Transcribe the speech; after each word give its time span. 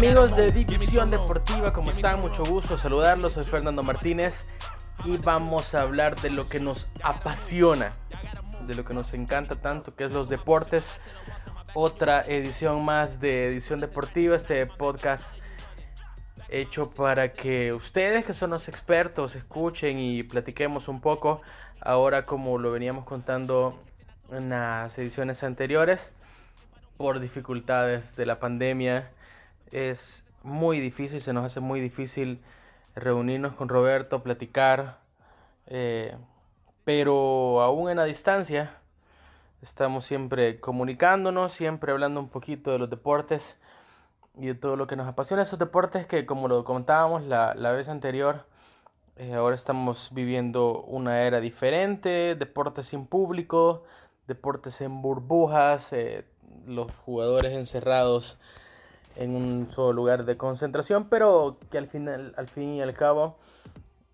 Amigos 0.00 0.34
de 0.34 0.46
División 0.46 1.08
Deportiva, 1.08 1.74
¿cómo 1.74 1.90
están? 1.90 2.22
Mucho 2.22 2.42
gusto 2.42 2.78
saludarlos, 2.78 3.34
soy 3.34 3.44
Fernando 3.44 3.82
Martínez 3.82 4.48
y 5.04 5.18
vamos 5.18 5.74
a 5.74 5.82
hablar 5.82 6.18
de 6.22 6.30
lo 6.30 6.46
que 6.46 6.58
nos 6.58 6.88
apasiona, 7.02 7.92
de 8.66 8.74
lo 8.74 8.86
que 8.86 8.94
nos 8.94 9.12
encanta 9.12 9.56
tanto, 9.56 9.94
que 9.94 10.04
es 10.04 10.12
los 10.12 10.30
deportes. 10.30 10.98
Otra 11.74 12.22
edición 12.22 12.82
más 12.82 13.20
de 13.20 13.44
Edición 13.44 13.80
Deportiva, 13.80 14.36
este 14.36 14.64
podcast 14.64 15.36
hecho 16.48 16.90
para 16.90 17.28
que 17.28 17.74
ustedes 17.74 18.24
que 18.24 18.32
son 18.32 18.52
los 18.52 18.70
expertos 18.70 19.36
escuchen 19.36 19.98
y 19.98 20.22
platiquemos 20.22 20.88
un 20.88 21.02
poco, 21.02 21.42
ahora 21.78 22.24
como 22.24 22.56
lo 22.56 22.72
veníamos 22.72 23.04
contando 23.04 23.78
en 24.32 24.48
las 24.48 24.96
ediciones 24.96 25.42
anteriores, 25.42 26.14
por 26.96 27.20
dificultades 27.20 28.16
de 28.16 28.24
la 28.24 28.40
pandemia 28.40 29.10
es 29.72 30.24
muy 30.42 30.80
difícil, 30.80 31.20
se 31.20 31.32
nos 31.32 31.44
hace 31.44 31.60
muy 31.60 31.80
difícil 31.80 32.40
reunirnos 32.94 33.54
con 33.54 33.68
Roberto, 33.68 34.22
platicar, 34.22 34.98
eh, 35.66 36.16
pero 36.84 37.60
aún 37.60 37.90
en 37.90 37.98
la 37.98 38.04
distancia 38.04 38.78
estamos 39.62 40.04
siempre 40.04 40.60
comunicándonos, 40.60 41.52
siempre 41.52 41.92
hablando 41.92 42.20
un 42.20 42.28
poquito 42.28 42.72
de 42.72 42.78
los 42.78 42.90
deportes 42.90 43.58
y 44.36 44.46
de 44.46 44.54
todo 44.54 44.76
lo 44.76 44.86
que 44.86 44.96
nos 44.96 45.06
apasiona. 45.06 45.42
Esos 45.42 45.58
deportes 45.58 46.06
que 46.06 46.26
como 46.26 46.48
lo 46.48 46.64
comentábamos 46.64 47.22
la, 47.24 47.54
vez 47.72 47.88
anterior, 47.88 48.46
eh, 49.16 49.34
ahora 49.34 49.54
estamos 49.54 50.10
viviendo 50.12 50.82
una 50.82 51.22
era 51.22 51.40
diferente, 51.40 52.34
deportes 52.34 52.86
sin 52.86 53.06
público, 53.06 53.84
deportes 54.26 54.80
en 54.80 55.02
burbujas, 55.02 55.92
eh, 55.92 56.24
los 56.66 56.92
jugadores 57.00 57.52
encerrados 57.52 58.38
en 59.16 59.34
un 59.34 59.68
solo 59.68 59.92
lugar 59.92 60.24
de 60.24 60.36
concentración, 60.36 61.08
pero 61.08 61.58
que 61.70 61.78
al, 61.78 61.86
final, 61.86 62.34
al 62.36 62.48
fin 62.48 62.74
y 62.74 62.82
al 62.82 62.94
cabo, 62.94 63.36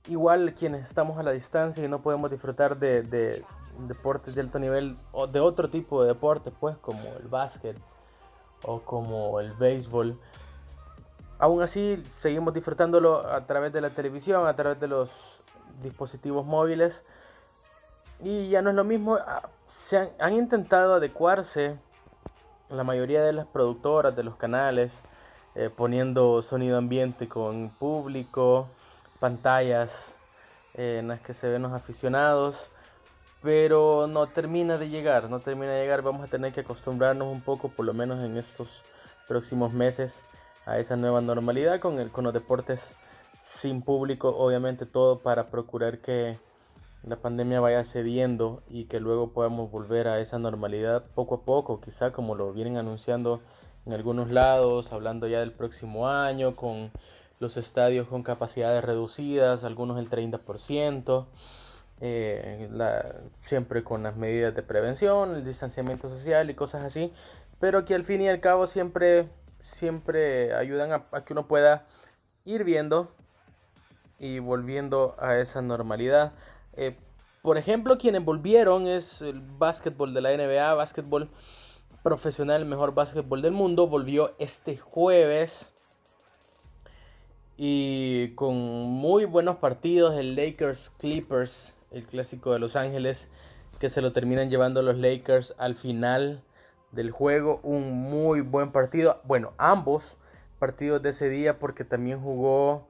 igual 0.08 0.54
quienes 0.54 0.82
estamos 0.82 1.18
a 1.18 1.22
la 1.22 1.32
distancia 1.32 1.84
y 1.84 1.88
no 1.88 2.02
podemos 2.02 2.30
disfrutar 2.30 2.78
de, 2.78 3.44
deportes 3.86 4.34
de 4.34 4.40
alto 4.40 4.58
nivel 4.58 4.96
o 5.12 5.26
de 5.26 5.40
otro 5.40 5.68
tipo 5.68 6.02
de 6.02 6.08
deportes, 6.08 6.52
pues 6.58 6.76
como 6.78 7.02
el 7.20 7.28
básquet 7.28 7.76
o 8.64 8.80
como 8.80 9.38
el 9.40 9.52
béisbol, 9.52 10.18
aún 11.38 11.62
así 11.62 12.02
seguimos 12.08 12.54
disfrutándolo 12.54 13.26
a 13.26 13.46
través 13.46 13.72
de 13.72 13.80
la 13.80 13.90
televisión, 13.90 14.46
a 14.46 14.56
través 14.56 14.80
de 14.80 14.88
los 14.88 15.42
dispositivos 15.82 16.46
móviles. 16.46 17.04
Y 18.24 18.48
ya 18.48 18.62
no 18.62 18.70
es 18.70 18.76
lo 18.76 18.84
mismo, 18.84 19.16
ah, 19.16 19.50
se 19.66 19.98
han, 19.98 20.08
han 20.18 20.32
intentado 20.32 20.94
adecuarse 20.94 21.78
la 22.69 22.84
mayoría 22.84 23.22
de 23.22 23.32
las 23.32 23.47
productoras 23.47 24.16
de 24.16 24.25
los 24.25 24.37
canales 24.37 25.03
eh, 25.54 25.71
poniendo 25.75 26.43
sonido 26.43 26.77
ambiente 26.77 27.28
con 27.28 27.71
público, 27.71 28.69
pantallas 29.21 30.19
eh, 30.75 30.99
en 31.00 31.09
las 31.09 31.21
que 31.21 31.32
se 31.32 31.49
ven 31.49 31.62
los 31.62 31.72
aficionados, 31.72 32.71
pero 33.43 34.06
no 34.06 34.27
termina 34.27 34.77
de 34.77 34.91
llegar, 34.91 35.31
no 35.31 35.41
termina 35.41 35.72
de 35.72 35.82
llegar, 35.82 36.03
vamos 36.03 36.27
a 36.27 36.28
tener 36.28 36.53
que 36.53 36.60
acostumbrarnos 36.60 37.28
un 37.28 37.41
poco, 37.41 37.71
por 37.71 37.87
lo 37.87 37.94
menos 37.94 38.22
en 38.22 38.37
estos 38.37 38.84
próximos 39.28 39.72
meses, 39.72 40.22
a 40.66 40.78
esa 40.78 40.97
nueva 40.97 41.22
normalidad 41.22 41.81
con, 41.81 41.98
el, 42.00 42.10
con 42.10 42.25
los 42.25 42.34
deportes 42.34 42.97
sin 43.41 43.81
público, 43.81 44.28
obviamente 44.37 44.84
todo 44.84 45.21
para 45.21 45.44
procurar 45.44 46.00
que 46.00 46.38
la 47.06 47.16
pandemia 47.16 47.60
vaya 47.60 47.84
cediendo 47.84 48.62
y 48.68 48.84
que 48.84 49.00
luego 49.00 49.32
podamos 49.32 49.70
volver 49.70 50.08
a 50.08 50.20
esa 50.20 50.38
normalidad 50.38 51.04
poco 51.14 51.36
a 51.36 51.40
poco, 51.42 51.80
quizá 51.80 52.12
como 52.12 52.34
lo 52.34 52.52
vienen 52.52 52.76
anunciando 52.76 53.40
en 53.86 53.92
algunos 53.92 54.30
lados, 54.30 54.92
hablando 54.92 55.28
ya 55.28 55.38
del 55.40 55.52
próximo 55.52 56.08
año, 56.08 56.56
con 56.56 56.90
los 57.38 57.56
estadios 57.56 58.08
con 58.08 58.22
capacidades 58.22 58.84
reducidas, 58.84 59.64
algunos 59.64 59.98
el 59.98 60.10
30%, 60.10 61.26
eh, 62.00 62.68
siempre 63.42 63.84
con 63.84 64.02
las 64.02 64.16
medidas 64.16 64.54
de 64.54 64.62
prevención, 64.62 65.36
el 65.36 65.44
distanciamiento 65.44 66.08
social 66.08 66.50
y 66.50 66.54
cosas 66.54 66.82
así, 66.82 67.12
pero 67.60 67.84
que 67.84 67.94
al 67.94 68.04
fin 68.04 68.22
y 68.22 68.28
al 68.28 68.40
cabo 68.40 68.66
siempre, 68.66 69.28
siempre 69.60 70.54
ayudan 70.54 70.92
a, 70.92 71.24
que 71.24 71.32
uno 71.32 71.46
pueda 71.46 71.86
ir 72.44 72.64
viendo 72.64 73.12
y 74.18 74.38
volviendo 74.38 75.14
a 75.18 75.36
esa 75.36 75.62
normalidad. 75.62 76.32
Eh, 76.76 76.97
por 77.42 77.59
ejemplo, 77.59 77.98
quienes 77.98 78.25
volvieron 78.25 78.87
es 78.87 79.22
el 79.22 79.41
básquetbol 79.41 80.12
de 80.14 80.20
la 80.20 80.37
NBA, 80.37 80.75
básquetbol 80.75 81.31
profesional, 82.03 82.62
el 82.62 82.69
mejor 82.69 82.94
básquetbol 82.94 83.42
del 83.42 83.53
mundo, 83.53 83.87
volvió 83.87 84.34
este 84.38 84.76
jueves. 84.76 85.72
Y 87.56 88.34
con 88.34 88.54
muy 88.56 89.25
buenos 89.25 89.56
partidos, 89.56 90.15
el 90.16 90.36
Lakers 90.36 90.91
Clippers, 90.98 91.75
el 91.91 92.04
clásico 92.04 92.53
de 92.53 92.59
Los 92.59 92.76
Ángeles, 92.76 93.28
que 93.78 93.88
se 93.88 94.03
lo 94.03 94.12
terminan 94.12 94.50
llevando 94.50 94.82
los 94.82 94.97
Lakers 94.97 95.54
al 95.59 95.75
final 95.75 96.42
del 96.92 97.10
juego, 97.10 97.60
un 97.62 97.92
muy 97.92 98.41
buen 98.41 98.72
partido, 98.72 99.20
bueno, 99.25 99.53
ambos 99.59 100.16
partidos 100.59 101.03
de 101.03 101.10
ese 101.10 101.28
día 101.28 101.59
porque 101.59 101.84
también 101.84 102.20
jugó 102.20 102.88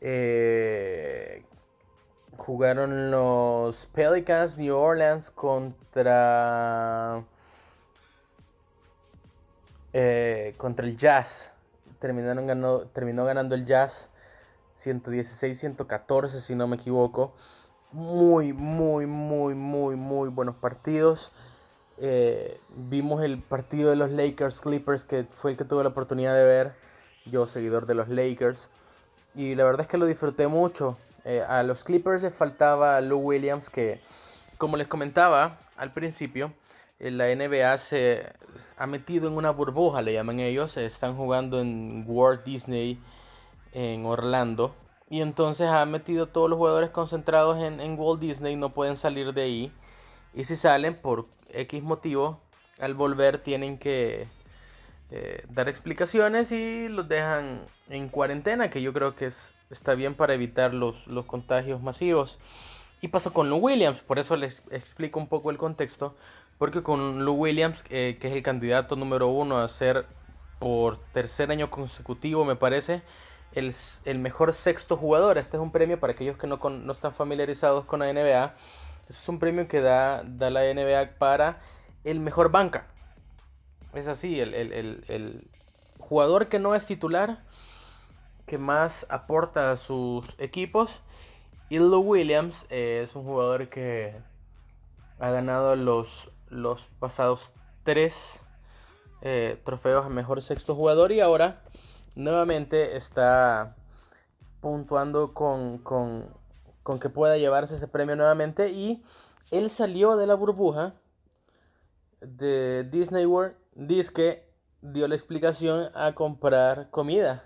eh, 0.00 1.44
jugaron 2.36 3.10
los 3.10 3.86
Pelicans 3.86 4.58
New 4.58 4.76
Orleans 4.76 5.30
contra 5.30 7.24
eh, 9.92 10.54
contra 10.56 10.86
el 10.86 10.96
Jazz. 10.96 11.52
Terminaron 12.00 12.88
terminó 12.92 13.24
ganando 13.24 13.54
el 13.54 13.64
Jazz 13.64 14.10
116-114 14.74 16.28
si 16.40 16.54
no 16.54 16.66
me 16.66 16.76
equivoco. 16.76 17.32
Muy, 17.92 18.52
muy, 18.52 19.06
muy, 19.06 19.54
muy, 19.54 19.96
muy 19.96 20.28
buenos 20.28 20.56
partidos. 20.56 21.32
Eh, 21.98 22.58
vimos 22.76 23.22
el 23.22 23.40
partido 23.40 23.90
de 23.90 23.96
los 23.96 24.10
Lakers 24.10 24.60
Clippers 24.60 25.04
que 25.04 25.24
fue 25.30 25.52
el 25.52 25.56
que 25.56 25.64
tuve 25.64 25.84
la 25.84 25.90
oportunidad 25.90 26.34
de 26.34 26.44
ver. 26.44 26.74
Yo 27.24 27.46
seguidor 27.46 27.86
de 27.86 27.94
los 27.94 28.08
Lakers. 28.08 28.68
Y 29.34 29.54
la 29.54 29.64
verdad 29.64 29.82
es 29.82 29.86
que 29.86 29.98
lo 29.98 30.06
disfruté 30.06 30.48
mucho. 30.48 30.96
Eh, 31.24 31.42
a 31.46 31.62
los 31.62 31.84
Clippers 31.84 32.22
les 32.22 32.34
faltaba 32.34 33.00
Lou 33.00 33.18
Williams, 33.18 33.70
que 33.70 34.00
como 34.58 34.76
les 34.76 34.86
comentaba 34.86 35.58
al 35.76 35.92
principio, 35.92 36.52
eh, 36.98 37.10
la 37.10 37.28
NBA 37.34 37.76
se 37.78 38.32
ha 38.76 38.86
metido 38.86 39.28
en 39.28 39.36
una 39.36 39.50
burbuja, 39.50 40.02
le 40.02 40.12
llaman 40.12 40.40
ellos. 40.40 40.76
Están 40.76 41.16
jugando 41.16 41.60
en 41.60 42.04
Walt 42.06 42.44
Disney 42.44 43.00
en 43.72 44.06
Orlando. 44.06 44.74
Y 45.10 45.20
entonces 45.20 45.68
ha 45.68 45.84
metido 45.86 46.28
todos 46.28 46.48
los 46.48 46.56
jugadores 46.56 46.90
concentrados 46.90 47.62
en, 47.62 47.98
Walt 47.98 48.20
Disney, 48.20 48.56
no 48.56 48.70
pueden 48.70 48.96
salir 48.96 49.32
de 49.34 49.42
ahí. 49.42 49.72
Y 50.34 50.44
si 50.44 50.56
salen 50.56 50.94
por 50.96 51.26
X 51.50 51.82
motivo, 51.82 52.40
al 52.80 52.94
volver 52.94 53.38
tienen 53.38 53.78
que 53.78 54.26
eh, 55.10 55.44
dar 55.48 55.68
explicaciones 55.68 56.50
y 56.52 56.88
los 56.88 57.08
dejan 57.08 57.66
en 57.88 58.08
cuarentena, 58.08 58.70
que 58.70 58.82
yo 58.82 58.92
creo 58.92 59.14
que 59.14 59.26
es, 59.26 59.54
está 59.74 59.94
bien 59.94 60.14
para 60.14 60.34
evitar 60.34 60.72
los, 60.72 61.06
los 61.06 61.26
contagios 61.26 61.82
masivos. 61.82 62.38
Y 63.00 63.08
pasó 63.08 63.32
con 63.32 63.50
Lou 63.50 63.58
Williams, 63.58 64.00
por 64.00 64.18
eso 64.18 64.36
les 64.36 64.62
explico 64.70 65.20
un 65.20 65.28
poco 65.28 65.50
el 65.50 65.58
contexto, 65.58 66.16
porque 66.58 66.82
con 66.82 67.24
Lou 67.24 67.34
Williams, 67.34 67.84
eh, 67.90 68.16
que 68.18 68.28
es 68.28 68.34
el 68.34 68.42
candidato 68.42 68.96
número 68.96 69.28
uno 69.28 69.58
a 69.58 69.68
ser 69.68 70.06
por 70.58 70.96
tercer 70.96 71.50
año 71.50 71.70
consecutivo, 71.70 72.44
me 72.44 72.56
parece, 72.56 73.02
el, 73.52 73.74
el 74.04 74.18
mejor 74.18 74.54
sexto 74.54 74.96
jugador. 74.96 75.36
Este 75.36 75.56
es 75.56 75.62
un 75.62 75.70
premio 75.70 76.00
para 76.00 76.14
aquellos 76.14 76.38
que 76.38 76.46
no, 76.46 76.56
no 76.56 76.92
están 76.92 77.12
familiarizados 77.12 77.84
con 77.84 78.00
la 78.00 78.12
NBA. 78.12 78.54
Este 79.08 79.22
es 79.22 79.28
un 79.28 79.38
premio 79.38 79.68
que 79.68 79.80
da, 79.80 80.22
da 80.24 80.50
la 80.50 80.62
NBA 80.62 81.18
para 81.18 81.60
el 82.04 82.20
mejor 82.20 82.50
banca. 82.50 82.86
Es 83.94 84.08
así, 84.08 84.40
el, 84.40 85.48
jugador 85.98 86.48
que 86.48 86.58
no 86.58 86.74
es 86.74 86.84
titular, 86.84 87.42
que 88.46 88.58
más 88.58 89.06
aporta 89.08 89.70
a 89.70 89.76
sus 89.76 90.34
equipos. 90.38 91.00
Y 91.68 91.78
Williams 92.00 92.66
es 92.70 93.16
un 93.16 93.24
jugador 93.24 93.68
que 93.68 94.14
ha 95.18 95.30
ganado 95.30 95.76
los, 95.76 96.30
los 96.48 96.86
pasados 96.98 97.52
tres 97.84 98.42
eh, 99.22 99.60
trofeos 99.64 100.04
a 100.04 100.08
mejor 100.08 100.42
sexto 100.42 100.74
jugador. 100.74 101.12
Y 101.12 101.20
ahora 101.20 101.62
nuevamente 102.16 102.96
está 102.96 103.76
puntuando 104.60 105.34
con, 105.34 105.78
con, 105.78 106.34
con 106.82 106.98
que 106.98 107.08
pueda 107.08 107.38
llevarse 107.38 107.74
ese 107.74 107.88
premio 107.88 108.16
nuevamente. 108.16 108.70
Y 108.70 109.02
él 109.50 109.70
salió 109.70 110.16
de 110.16 110.26
la 110.26 110.34
burbuja 110.34 110.94
de 112.20 112.84
Disney 112.84 113.26
World, 113.26 113.56
dice 113.74 114.12
que 114.12 114.54
dio 114.80 115.08
la 115.08 115.14
explicación 115.14 115.90
a 115.94 116.14
comprar 116.14 116.90
comida, 116.90 117.44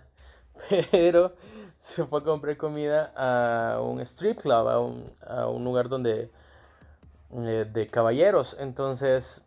pero 0.90 1.34
se 1.78 2.04
fue 2.04 2.20
a 2.20 2.22
comprar 2.22 2.56
comida 2.56 3.12
a 3.16 3.80
un 3.80 4.00
strip 4.00 4.38
club, 4.38 4.68
a 4.68 4.80
un, 4.80 5.10
a 5.26 5.46
un 5.48 5.64
lugar 5.64 5.88
donde 5.88 6.30
eh, 7.30 7.66
de 7.70 7.86
caballeros, 7.88 8.56
entonces 8.58 9.44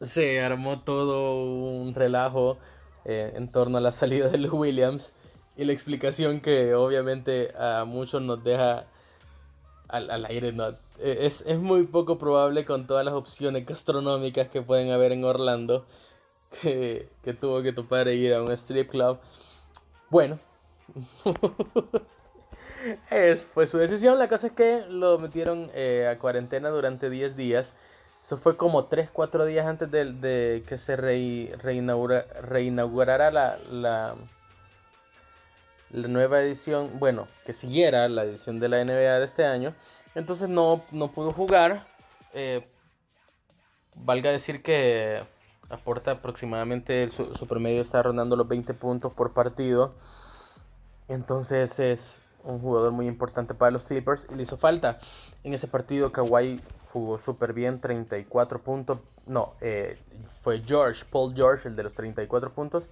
se 0.00 0.40
armó 0.40 0.80
todo 0.80 1.44
un 1.44 1.94
relajo 1.94 2.58
eh, 3.04 3.32
en 3.34 3.50
torno 3.50 3.78
a 3.78 3.80
la 3.80 3.92
salida 3.92 4.28
de 4.28 4.38
los 4.38 4.52
Williams 4.52 5.12
y 5.56 5.64
la 5.64 5.72
explicación 5.72 6.40
que 6.40 6.74
obviamente 6.74 7.52
a 7.58 7.84
muchos 7.84 8.22
nos 8.22 8.42
deja 8.44 8.86
al, 9.88 10.10
al 10.10 10.24
aire. 10.26 10.52
No, 10.52 10.68
e, 10.98 11.26
es, 11.26 11.42
es, 11.46 11.58
muy 11.58 11.84
poco 11.84 12.18
probable 12.18 12.64
con 12.64 12.86
todas 12.86 13.04
las 13.04 13.14
opciones 13.14 13.66
gastronómicas 13.66 14.48
que 14.48 14.62
pueden 14.62 14.90
haber 14.90 15.12
en 15.12 15.24
Orlando 15.24 15.86
que, 16.62 17.08
que 17.22 17.34
tuvo 17.34 17.62
que 17.62 17.72
topar 17.72 18.08
e 18.08 18.14
ir 18.14 18.34
a 18.34 18.42
un 18.42 18.52
strip 18.52 18.90
club. 18.90 19.18
Bueno. 20.10 20.38
es, 23.10 23.42
fue 23.42 23.66
su 23.66 23.78
decisión. 23.78 24.18
La 24.18 24.28
cosa 24.28 24.48
es 24.48 24.52
que 24.52 24.84
lo 24.88 25.18
metieron 25.18 25.70
eh, 25.74 26.08
a 26.10 26.18
cuarentena 26.18 26.68
durante 26.70 27.10
10 27.10 27.36
días. 27.36 27.74
Eso 28.22 28.36
fue 28.36 28.56
como 28.56 28.88
3-4 28.88 29.46
días 29.46 29.66
antes 29.66 29.90
de, 29.90 30.62
que 30.66 30.78
se 30.78 30.96
re, 30.96 31.54
reinaugura, 31.58 32.26
reinaugurara 32.42 33.30
la, 33.30 33.58
la, 33.70 34.14
la, 35.90 36.08
nueva 36.08 36.42
edición, 36.42 36.98
bueno, 36.98 37.28
que 37.46 37.54
siguiera 37.54 38.08
la 38.10 38.24
edición 38.24 38.60
de 38.60 38.68
la 38.68 38.84
NBA 38.84 39.20
de 39.20 39.24
este 39.24 39.46
año. 39.46 39.74
Entonces 40.14 40.50
no, 40.50 40.82
no 40.90 41.10
pudo 41.12 41.30
jugar. 41.30 41.86
Eh, 42.34 42.68
valga 43.94 44.30
decir 44.30 44.62
que 44.62 45.22
aporta 45.70 46.12
aproximadamente, 46.12 47.10
su, 47.10 47.34
su, 47.34 47.46
promedio 47.46 47.82
está 47.82 48.02
rondando 48.02 48.36
los 48.36 48.48
20 48.48 48.74
puntos 48.74 49.12
por 49.12 49.32
partido. 49.32 49.94
Entonces 51.08 51.78
es 51.78 52.20
un 52.44 52.60
jugador 52.60 52.92
muy 52.92 53.06
importante 53.06 53.54
para 53.54 53.70
los 53.70 53.86
Clippers 53.86 54.26
y 54.30 54.34
le 54.34 54.42
hizo 54.42 54.56
falta. 54.56 54.98
En 55.44 55.52
ese 55.52 55.68
partido 55.68 56.12
Kawhi 56.12 56.60
jugó 56.92 57.18
súper 57.18 57.52
bien, 57.52 57.80
34 57.80 58.62
puntos. 58.62 58.98
No, 59.26 59.54
eh, 59.60 59.98
fue 60.42 60.62
George, 60.64 61.04
Paul 61.10 61.34
George, 61.34 61.68
el 61.68 61.76
de 61.76 61.82
los 61.84 61.94
34 61.94 62.52
puntos. 62.52 62.88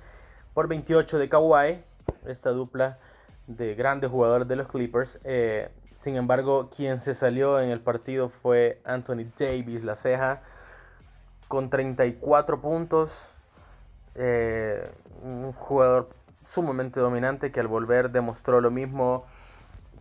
Por 0.55 0.69
28 0.69 1.19
de 1.19 1.29
Kawhi, 1.29 1.81
esta 2.27 2.51
dupla 2.51 2.99
de 3.47 3.75
grandes 3.75 4.11
jugadores 4.11 4.47
de 4.49 4.57
los 4.57 4.67
Clippers. 4.67 5.21
Eh, 5.25 5.71
sin 5.95 6.17
embargo, 6.17 6.71
quien 6.75 6.99
se 6.99 7.15
salió 7.15 7.61
en 7.61 7.71
el 7.71 7.81
partido 7.81 8.29
fue 8.29 8.81
Anthony 8.85 9.27
Davis, 9.37 9.83
la 9.83 9.97
ceja, 9.97 10.43
con 11.49 11.71
34 11.71 12.61
puntos. 12.61 13.31
Eh, 14.15 14.91
un 15.23 15.53
jugador 15.53 16.11
sumamente 16.43 17.01
dominante 17.01 17.51
que 17.51 17.61
al 17.61 17.67
volver 17.69 18.11
demostró 18.11 18.61
lo 18.61 18.71
mismo 18.71 19.25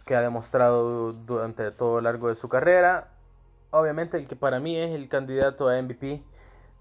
que 0.05 0.15
ha 0.15 0.21
demostrado 0.21 1.13
durante 1.13 1.71
todo 1.71 1.97
el 1.97 2.05
largo 2.05 2.29
de 2.29 2.35
su 2.35 2.47
carrera 2.47 3.09
obviamente 3.71 4.17
el 4.17 4.27
que 4.27 4.35
para 4.35 4.59
mí 4.59 4.77
es 4.77 4.95
el 4.95 5.07
candidato 5.09 5.67
a 5.67 5.81
MVP 5.81 6.23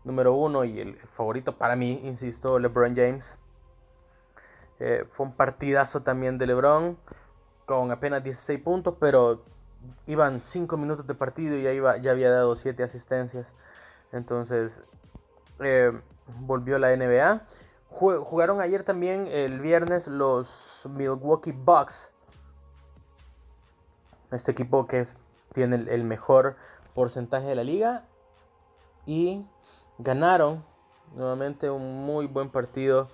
número 0.04 0.34
uno 0.34 0.64
y 0.64 0.80
el 0.80 0.96
favorito 0.96 1.56
para 1.56 1.76
mí, 1.76 2.00
insisto, 2.04 2.58
LeBron 2.58 2.94
James. 2.94 3.38
Eh, 4.78 5.04
fue 5.10 5.26
un 5.26 5.32
partidazo 5.32 6.02
también 6.02 6.38
de 6.38 6.46
LeBron 6.46 6.96
con 7.64 7.90
apenas 7.90 8.22
16 8.22 8.60
puntos, 8.60 8.94
pero 9.00 9.42
iban 10.06 10.40
5 10.40 10.76
minutos 10.76 11.06
de 11.06 11.14
partido 11.14 11.56
y 11.56 11.62
ya, 11.62 11.72
iba, 11.72 11.96
ya 11.96 12.12
había 12.12 12.30
dado 12.30 12.54
7 12.54 12.82
asistencias. 12.82 13.54
Entonces, 14.12 14.84
eh, 15.60 15.92
volvió 16.40 16.78
la 16.78 16.94
NBA. 16.94 17.46
Jugaron 17.88 18.60
ayer 18.60 18.82
también 18.82 19.26
el 19.30 19.60
viernes 19.60 20.06
los 20.06 20.82
Milwaukee 20.90 21.52
Bucks. 21.52 22.10
Este 24.30 24.52
equipo 24.52 24.86
que 24.86 25.06
tiene 25.52 25.76
el 25.76 26.04
mejor 26.04 26.56
porcentaje 26.94 27.46
de 27.46 27.54
la 27.54 27.64
liga 27.64 28.04
y 29.06 29.46
ganaron 29.98 30.64
nuevamente 31.14 31.70
un 31.70 32.04
muy 32.04 32.26
buen 32.26 32.50
partido 32.50 33.08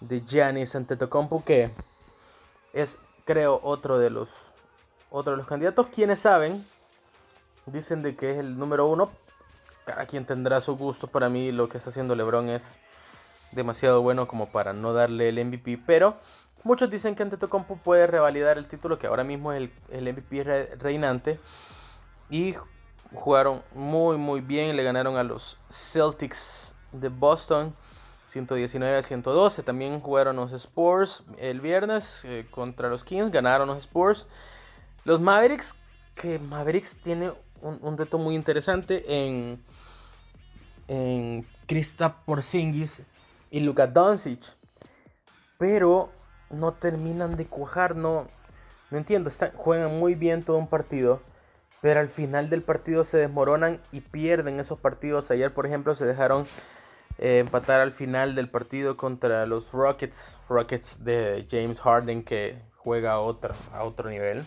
de 0.00 0.22
Giannis 0.22 0.74
Antetokounmpo 0.74 1.44
que 1.44 1.70
es 2.72 2.98
creo 3.24 3.60
otro 3.62 3.98
de 3.98 4.10
los 4.10 4.30
de 5.24 5.36
los 5.36 5.46
candidatos 5.46 5.86
quienes 5.94 6.20
saben 6.20 6.66
dicen 7.66 8.02
de 8.02 8.16
que 8.16 8.32
es 8.32 8.38
el 8.38 8.58
número 8.58 8.88
uno 8.88 9.10
cada 9.84 10.06
quien 10.06 10.24
tendrá 10.24 10.60
su 10.60 10.76
gusto 10.76 11.06
para 11.06 11.28
mí 11.28 11.52
lo 11.52 11.68
que 11.68 11.78
está 11.78 11.90
haciendo 11.90 12.14
LeBron 12.14 12.48
es 12.48 12.76
demasiado 13.52 14.02
bueno 14.02 14.26
como 14.26 14.50
para 14.50 14.72
no 14.72 14.92
darle 14.92 15.28
el 15.28 15.44
MVP 15.44 15.82
pero 15.86 16.16
muchos 16.62 16.90
dicen 16.90 17.14
que 17.14 17.22
Antetokounmpo 17.22 17.76
puede 17.76 18.06
revalidar 18.06 18.58
el 18.58 18.66
título 18.66 18.98
que 18.98 19.06
ahora 19.06 19.24
mismo 19.24 19.52
es 19.52 19.62
el, 19.90 20.06
el 20.06 20.12
MVP 20.12 20.42
reinante 20.78 21.38
y 22.30 22.54
jugaron 23.12 23.62
muy 23.74 24.16
muy 24.16 24.40
bien, 24.40 24.76
le 24.76 24.82
ganaron 24.82 25.16
a 25.16 25.22
los 25.22 25.58
Celtics 25.70 26.74
de 26.92 27.08
Boston 27.08 27.74
119 28.26 28.96
a 28.98 29.02
112. 29.02 29.62
También 29.62 30.00
jugaron 30.00 30.36
los 30.36 30.52
Spurs 30.52 31.22
el 31.38 31.60
viernes 31.60 32.22
eh, 32.24 32.46
contra 32.50 32.88
los 32.88 33.04
Kings, 33.04 33.30
ganaron 33.30 33.68
los 33.68 33.78
Spurs. 33.78 34.26
Los 35.04 35.20
Mavericks, 35.20 35.74
que 36.14 36.38
Mavericks 36.38 36.96
tiene 36.96 37.32
un, 37.64 37.98
reto 37.98 38.18
muy 38.18 38.34
interesante 38.34 39.04
en, 39.08 39.62
en 40.88 41.46
Krista 41.66 42.24
Porzingis 42.24 43.04
y 43.50 43.60
Luka 43.60 43.86
Doncic. 43.86 44.54
Pero 45.58 46.10
no 46.50 46.72
terminan 46.72 47.36
de 47.36 47.46
cuajar, 47.46 47.96
no, 47.96 48.28
no 48.90 48.98
entiendo, 48.98 49.30
juegan 49.56 49.98
muy 49.98 50.14
bien 50.14 50.42
todo 50.42 50.58
un 50.58 50.68
partido 50.68 51.20
pero 51.84 52.00
al 52.00 52.08
final 52.08 52.48
del 52.48 52.62
partido 52.62 53.04
se 53.04 53.18
desmoronan 53.18 53.78
y 53.92 54.00
pierden 54.00 54.58
esos 54.58 54.78
partidos. 54.78 55.30
Ayer, 55.30 55.52
por 55.52 55.66
ejemplo, 55.66 55.94
se 55.94 56.06
dejaron 56.06 56.46
eh, 57.18 57.40
empatar 57.40 57.82
al 57.82 57.92
final 57.92 58.34
del 58.34 58.48
partido 58.48 58.96
contra 58.96 59.44
los 59.44 59.70
Rockets, 59.70 60.40
Rockets 60.48 61.04
de 61.04 61.46
James 61.46 61.82
Harden 61.82 62.24
que 62.24 62.58
juega 62.78 63.12
a 63.12 63.16
a 63.16 63.84
otro 63.84 64.08
nivel. 64.08 64.46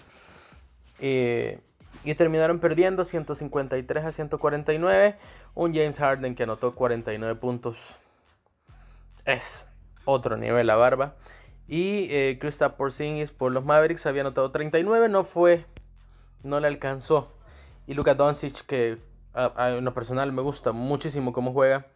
Y 2.03 2.15
terminaron 2.15 2.59
perdiendo 2.59 3.05
153 3.05 4.05
a 4.05 4.11
149. 4.11 5.17
Un 5.55 5.73
James 5.73 5.97
Harden 5.97 6.35
que 6.35 6.43
anotó 6.43 6.75
49 6.75 7.35
puntos. 7.35 7.99
Es 9.25 9.67
otro 10.05 10.37
nivel 10.37 10.67
la 10.67 10.75
barba. 10.75 11.15
Y 11.67 12.07
eh, 12.11 12.37
Kristaps 12.39 12.75
Porzingis 12.75 13.31
por 13.31 13.51
los 13.51 13.65
Mavericks 13.65 14.05
había 14.05 14.21
anotado 14.21 14.51
39. 14.51 15.09
No 15.09 15.23
fue 15.23 15.65
no 16.43 16.59
le 16.59 16.67
alcanzó. 16.67 17.33
Y 17.85 17.93
Luka 17.93 18.15
Doncic, 18.15 18.65
que 18.65 18.97
a, 19.33 19.69
lo 19.69 19.93
personal 19.93 20.31
me 20.31 20.41
gusta 20.41 20.71
muchísimo 20.71 21.33
cómo 21.33 21.53
juega, 21.53 21.87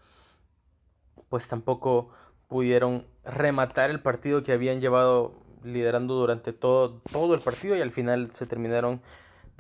pues 1.29 1.47
tampoco 1.47 2.09
pudieron 2.47 3.05
rematar 3.23 3.89
el 3.89 4.01
partido 4.01 4.43
que 4.43 4.51
habían 4.51 4.81
llevado 4.81 5.33
liderando 5.63 6.15
durante 6.15 6.53
todo, 6.53 7.01
todo 7.11 7.33
el 7.33 7.41
partido 7.41 7.75
y 7.75 7.81
al 7.81 7.91
final 7.91 8.29
se 8.33 8.45
terminaron 8.45 9.01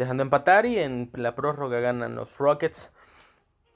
dejando 0.01 0.23
empatar 0.23 0.65
y 0.65 0.79
en 0.79 1.11
la 1.13 1.35
prórroga 1.35 1.79
ganan 1.79 2.15
los 2.15 2.39
Rockets 2.39 2.91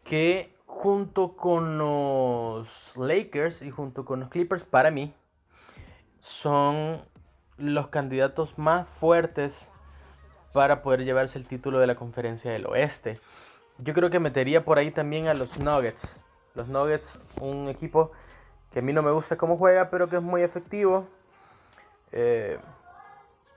que 0.03 0.55
junto 0.65 1.35
con 1.35 1.77
los 1.77 2.97
Lakers 2.97 3.61
y 3.61 3.69
junto 3.69 4.05
con 4.05 4.21
los 4.21 4.29
Clippers 4.29 4.63
para 4.63 4.89
mí 4.89 5.13
son 6.19 7.05
los 7.57 7.89
candidatos 7.89 8.57
más 8.57 8.89
fuertes 8.89 9.71
para 10.51 10.81
poder 10.81 11.05
llevarse 11.05 11.37
el 11.37 11.47
título 11.47 11.77
de 11.77 11.85
la 11.85 11.95
conferencia 11.95 12.51
del 12.51 12.65
oeste. 12.65 13.19
Yo 13.77 13.93
creo 13.93 14.09
que 14.09 14.19
metería 14.19 14.65
por 14.65 14.79
ahí 14.79 14.89
también 14.89 15.27
a 15.27 15.35
los 15.35 15.59
Nuggets. 15.59 16.25
Los 16.55 16.67
Nuggets, 16.67 17.19
un 17.39 17.69
equipo 17.69 18.11
que 18.71 18.79
a 18.79 18.81
mí 18.81 18.93
no 18.93 19.03
me 19.03 19.11
gusta 19.11 19.37
cómo 19.37 19.57
juega, 19.57 19.91
pero 19.91 20.09
que 20.09 20.15
es 20.15 20.23
muy 20.23 20.41
efectivo. 20.41 21.07
Eh, 22.11 22.57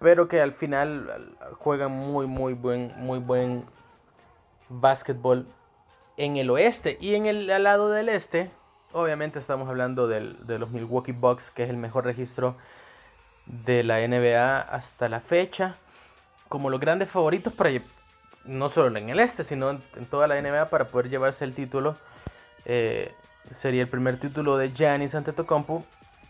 pero 0.00 0.28
que 0.28 0.40
al 0.40 0.52
final 0.52 1.37
juegan 1.59 1.93
muy, 1.93 2.26
muy 2.26 2.55
buen, 2.55 2.93
muy 2.97 3.19
buen 3.19 3.64
básquetbol 4.69 5.47
en 6.17 6.37
el 6.37 6.50
oeste. 6.50 6.99
Y 7.00 7.14
en 7.14 7.26
el 7.26 7.47
lado 7.62 7.90
del 7.90 8.09
este, 8.09 8.50
obviamente 8.93 9.38
estamos 9.38 9.69
hablando 9.69 10.09
del, 10.09 10.47
de 10.47 10.59
los 10.59 10.71
Milwaukee 10.71 11.12
Bucks, 11.12 11.50
que 11.50 11.64
es 11.64 11.71
el 11.71 11.76
mejor 11.76 12.05
registro 12.05 12.57
de 13.47 13.83
la 13.83 14.07
NBA 14.07 14.61
hasta 14.61 15.09
la 15.09 15.21
fecha 15.21 15.76
como 16.49 16.71
los 16.71 16.81
grandes 16.81 17.11
favoritos 17.11 17.52
para 17.52 17.71
no 18.45 18.69
solo 18.69 18.99
en 18.99 19.11
el 19.11 19.21
este, 19.21 19.45
sino 19.45 19.71
en, 19.71 19.81
toda 20.11 20.26
la 20.26 20.40
NBA 20.40 20.71
para 20.71 20.88
poder 20.88 21.09
llevarse 21.09 21.45
el 21.45 21.55
título. 21.55 21.97
Eh, 22.64 23.12
sería 23.50 23.83
el 23.83 23.88
primer 23.88 24.19
título 24.19 24.57
de 24.57 24.71
Giannis 24.73 25.14
Antetokounmpo 25.14 25.85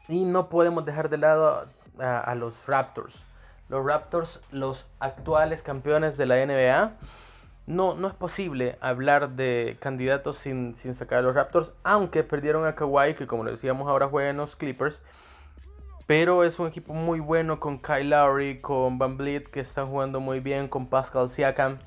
y 0.09 0.25
no 0.25 0.49
podemos 0.49 0.85
dejar 0.85 1.09
de 1.09 1.19
lado 1.19 1.67
a, 1.99 2.35
los 2.35 2.67
Raptors. 2.67 3.15
Los 3.69 3.85
Raptors, 3.85 4.41
los 4.51 4.87
actuales 4.99 5.63
campeones 5.63 6.17
de 6.17 6.27
la 6.27 6.45
NBA. 6.45 6.93
No, 7.67 7.95
no 7.95 8.09
es 8.09 8.15
posible 8.15 8.79
hablar 8.81 9.31
de 9.31 9.77
candidatos 9.79 10.37
sin, 10.37 10.75
sin 10.75 10.95
sacar 10.95 11.19
a 11.19 11.23
los 11.23 11.35
Raptors, 11.35 11.73
aunque 11.85 12.25
perdieron 12.25 12.67
a 12.67 12.75
Kawhi, 12.75 13.15
que 13.15 13.27
como 13.27 13.45
le 13.45 13.51
decíamos 13.51 13.89
ahora 13.89 14.09
juega 14.09 14.31
en 14.31 14.39
los 14.39 14.57
Clippers. 14.57 15.03
Pero 16.07 16.43
es 16.43 16.59
un 16.59 16.69
equipo 16.69 16.95
muy 16.95 17.21
bueno 17.21 17.61
con 17.61 17.79
Kyle 17.79 18.09
Lowry, 18.09 18.63
con 18.63 18.97
Van 18.97 19.19
Vliet, 19.19 19.51
que 19.51 19.61
están 19.61 19.89
jugando 19.89 20.21
muy 20.21 20.41
bien, 20.41 20.67
con 20.67 20.87
Pascal 20.87 21.29
Siakam. 21.29 21.79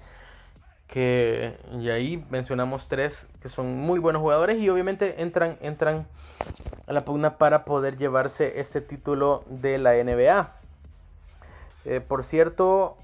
Que, 0.85 1.57
y 1.79 1.89
ahí 1.89 2.23
mencionamos 2.29 2.88
tres 2.88 3.27
que 3.41 3.50
son 3.50 3.77
muy 3.77 3.97
buenos 3.97 4.21
jugadores 4.21 4.59
y 4.59 4.69
obviamente 4.69 5.23
entran, 5.23 5.57
entran 5.61 6.05
a 6.85 6.93
la 6.93 7.05
pugna 7.05 7.39
para 7.39 7.65
poder 7.65 7.97
llevarse 7.97 8.59
este 8.59 8.81
título 8.81 9.43
de 9.47 9.79
la 9.79 9.93
NBA. 9.93 10.60
Eh, 11.85 12.01
por 12.01 12.23
cierto, 12.23 12.97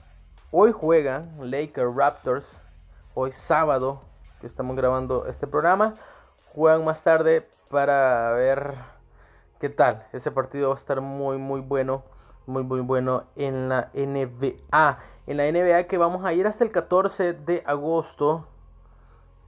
hoy 0.51 0.72
juegan 0.72 1.38
Lakers 1.39 1.96
Raptors, 1.96 2.62
hoy 3.13 3.31
sábado 3.31 4.01
que 4.41 4.48
estamos 4.48 4.75
grabando 4.75 5.25
este 5.25 5.48
programa. 5.48 5.96
Juegan 6.53 6.86
más 6.86 7.03
tarde 7.03 7.48
para 7.69 8.31
ver 8.31 8.75
¿Qué 9.60 9.69
tal? 9.69 10.05
Ese 10.13 10.29
partido 10.29 10.69
va 10.69 10.75
a 10.75 10.77
estar 10.77 11.01
muy, 11.01 11.39
muy 11.39 11.62
bueno. 11.62 12.03
Muy, 12.46 12.62
muy 12.63 12.79
bueno 12.79 13.24
en 13.36 13.69
la 13.69 13.89
NBA. 13.96 15.00
En 15.25 15.38
la 15.38 15.51
NBA 15.51 15.88
que 15.88 15.98
vamos 15.98 16.24
a 16.24 16.34
ir 16.34 16.46
hasta 16.46 16.63
el 16.63 16.69
14 16.69 17.34
de 17.34 17.63
agosto 17.65 18.48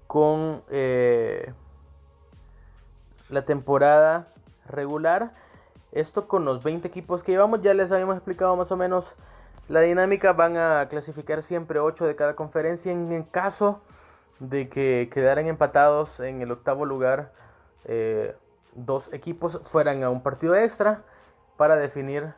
con 0.07 0.63
eh, 0.69 1.53
la 3.29 3.43
temporada 3.45 4.27
regular. 4.65 5.31
Esto 5.91 6.27
con 6.27 6.45
los 6.45 6.63
20 6.63 6.87
equipos 6.87 7.23
que 7.23 7.31
llevamos. 7.31 7.61
Ya 7.61 7.73
les 7.73 7.91
habíamos 7.91 8.15
explicado 8.15 8.55
más 8.55 8.71
o 8.71 8.77
menos 8.77 9.15
la 9.67 9.81
dinámica. 9.81 10.33
Van 10.33 10.57
a 10.57 10.87
clasificar 10.89 11.41
siempre 11.41 11.79
8 11.79 12.05
de 12.05 12.15
cada 12.15 12.35
conferencia. 12.35 12.91
En 12.91 13.11
el 13.11 13.29
caso 13.29 13.81
de 14.39 14.69
que 14.69 15.09
quedaran 15.13 15.47
empatados 15.47 16.19
en 16.19 16.41
el 16.41 16.51
octavo 16.51 16.85
lugar. 16.85 17.31
Eh, 17.85 18.35
dos 18.73 19.11
equipos 19.13 19.61
fueran 19.65 20.03
a 20.03 20.09
un 20.09 20.21
partido 20.21 20.55
extra 20.55 21.03
para 21.57 21.75
definir 21.75 22.33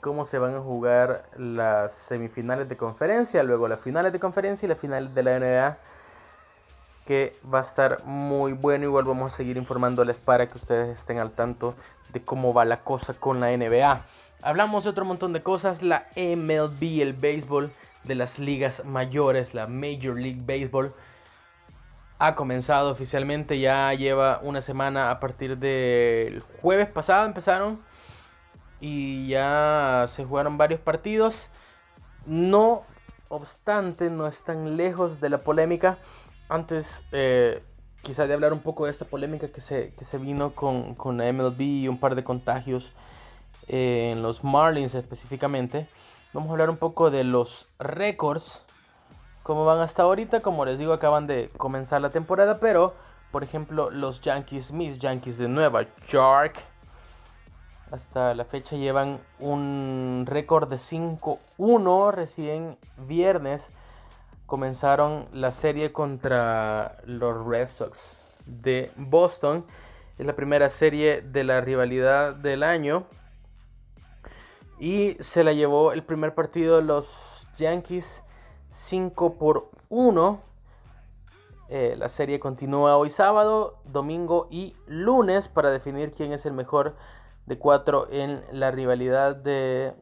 cómo 0.00 0.24
se 0.24 0.38
van 0.38 0.54
a 0.54 0.60
jugar 0.60 1.30
las 1.36 1.92
semifinales 1.92 2.68
de 2.68 2.76
conferencia, 2.76 3.42
luego 3.42 3.68
las 3.68 3.80
finales 3.80 4.12
de 4.12 4.20
conferencia 4.20 4.66
y 4.66 4.68
las 4.68 4.78
finales 4.78 5.14
de 5.14 5.22
la 5.22 5.38
NBA, 5.38 5.78
que 7.06 7.36
va 7.52 7.58
a 7.58 7.62
estar 7.62 8.04
muy 8.04 8.52
bueno. 8.52 8.84
Igual 8.84 9.04
vamos 9.04 9.32
a 9.32 9.36
seguir 9.36 9.56
informándoles 9.56 10.18
para 10.18 10.46
que 10.46 10.56
ustedes 10.56 10.98
estén 10.98 11.18
al 11.18 11.32
tanto 11.32 11.74
de 12.12 12.22
cómo 12.24 12.52
va 12.54 12.64
la 12.64 12.80
cosa 12.80 13.14
con 13.14 13.40
la 13.40 13.56
NBA. 13.56 14.04
Hablamos 14.42 14.84
de 14.84 14.90
otro 14.90 15.04
montón 15.04 15.32
de 15.32 15.42
cosas, 15.42 15.82
la 15.82 16.06
MLB, 16.16 17.00
el 17.00 17.12
béisbol 17.12 17.72
de 18.04 18.14
las 18.14 18.38
ligas 18.38 18.84
mayores, 18.84 19.54
la 19.54 19.66
Major 19.66 20.18
League 20.18 20.42
Baseball 20.44 20.92
ha 22.18 22.36
comenzado 22.36 22.90
oficialmente, 22.90 23.58
ya 23.58 23.92
lleva 23.94 24.38
una 24.44 24.60
semana 24.60 25.10
a 25.10 25.18
partir 25.18 25.58
del 25.58 26.40
jueves 26.60 26.88
pasado 26.88 27.26
empezaron 27.26 27.80
y 28.80 29.26
ya 29.26 30.06
se 30.08 30.24
jugaron 30.24 30.56
varios 30.56 30.78
partidos. 30.78 31.48
No 32.24 32.84
obstante, 33.28 34.08
no 34.08 34.28
están 34.28 34.76
lejos 34.76 35.20
de 35.20 35.30
la 35.30 35.38
polémica. 35.38 35.98
Antes, 36.48 37.02
eh, 37.12 37.62
quizá 38.02 38.26
de 38.26 38.34
hablar 38.34 38.52
un 38.52 38.60
poco 38.60 38.84
de 38.84 38.90
esta 38.90 39.04
polémica 39.04 39.48
que 39.48 39.60
se, 39.60 39.92
se 39.96 40.18
vino 40.18 40.54
con, 40.54 40.94
con 40.94 41.16
la 41.16 41.32
MLB 41.32 41.60
y 41.60 41.88
un 41.88 41.98
par 41.98 42.14
de 42.14 42.24
contagios 42.24 42.92
eh, 43.68 44.10
en 44.12 44.22
los 44.22 44.44
Marlins 44.44 44.94
específicamente, 44.94 45.88
vamos 46.32 46.48
a 46.50 46.52
hablar 46.52 46.70
un 46.70 46.76
poco 46.76 47.10
de 47.10 47.24
los 47.24 47.66
récords 47.78 48.64
cómo 49.42 49.64
van 49.64 49.80
hasta 49.80 50.02
ahorita. 50.02 50.40
Como 50.40 50.64
les 50.64 50.78
digo, 50.78 50.92
acaban 50.92 51.26
de 51.26 51.50
comenzar 51.56 52.00
la 52.00 52.10
temporada, 52.10 52.58
pero 52.58 52.94
por 53.30 53.42
ejemplo, 53.42 53.90
los 53.90 54.20
Yankees, 54.20 54.72
mis 54.72 54.98
Yankees 54.98 55.38
de 55.38 55.48
Nueva 55.48 55.86
York, 56.06 56.56
hasta 57.90 58.34
la 58.34 58.44
fecha 58.44 58.76
llevan 58.76 59.20
un 59.38 60.24
récord 60.26 60.68
de 60.68 60.76
5-1. 60.76 62.12
Recién 62.12 62.76
viernes 62.98 63.72
comenzaron 64.46 65.28
la 65.32 65.50
serie 65.50 65.92
contra 65.92 66.98
los 67.04 67.46
Red 67.46 67.66
Sox 67.66 68.34
de 68.46 68.90
Boston. 68.96 69.64
Es 70.18 70.26
la 70.26 70.36
primera 70.36 70.68
serie 70.68 71.22
de 71.22 71.44
la 71.44 71.60
rivalidad 71.60 72.34
del 72.34 72.62
año. 72.62 73.06
Y 74.78 75.16
se 75.20 75.44
la 75.44 75.52
llevó 75.52 75.92
el 75.92 76.02
primer 76.02 76.34
partido 76.34 76.80
los 76.80 77.46
Yankees 77.56 78.22
5 78.70 79.38
por 79.38 79.70
1. 79.88 80.40
Eh, 81.68 81.94
la 81.96 82.08
serie 82.08 82.40
continúa 82.40 82.96
hoy 82.96 83.08
sábado, 83.08 83.78
domingo 83.84 84.48
y 84.50 84.76
lunes 84.86 85.48
para 85.48 85.70
definir 85.70 86.10
quién 86.10 86.32
es 86.32 86.44
el 86.44 86.52
mejor 86.52 86.96
de 87.46 87.58
cuatro 87.58 88.08
en 88.10 88.44
la 88.52 88.70
rivalidad 88.70 89.36
de 89.36 89.94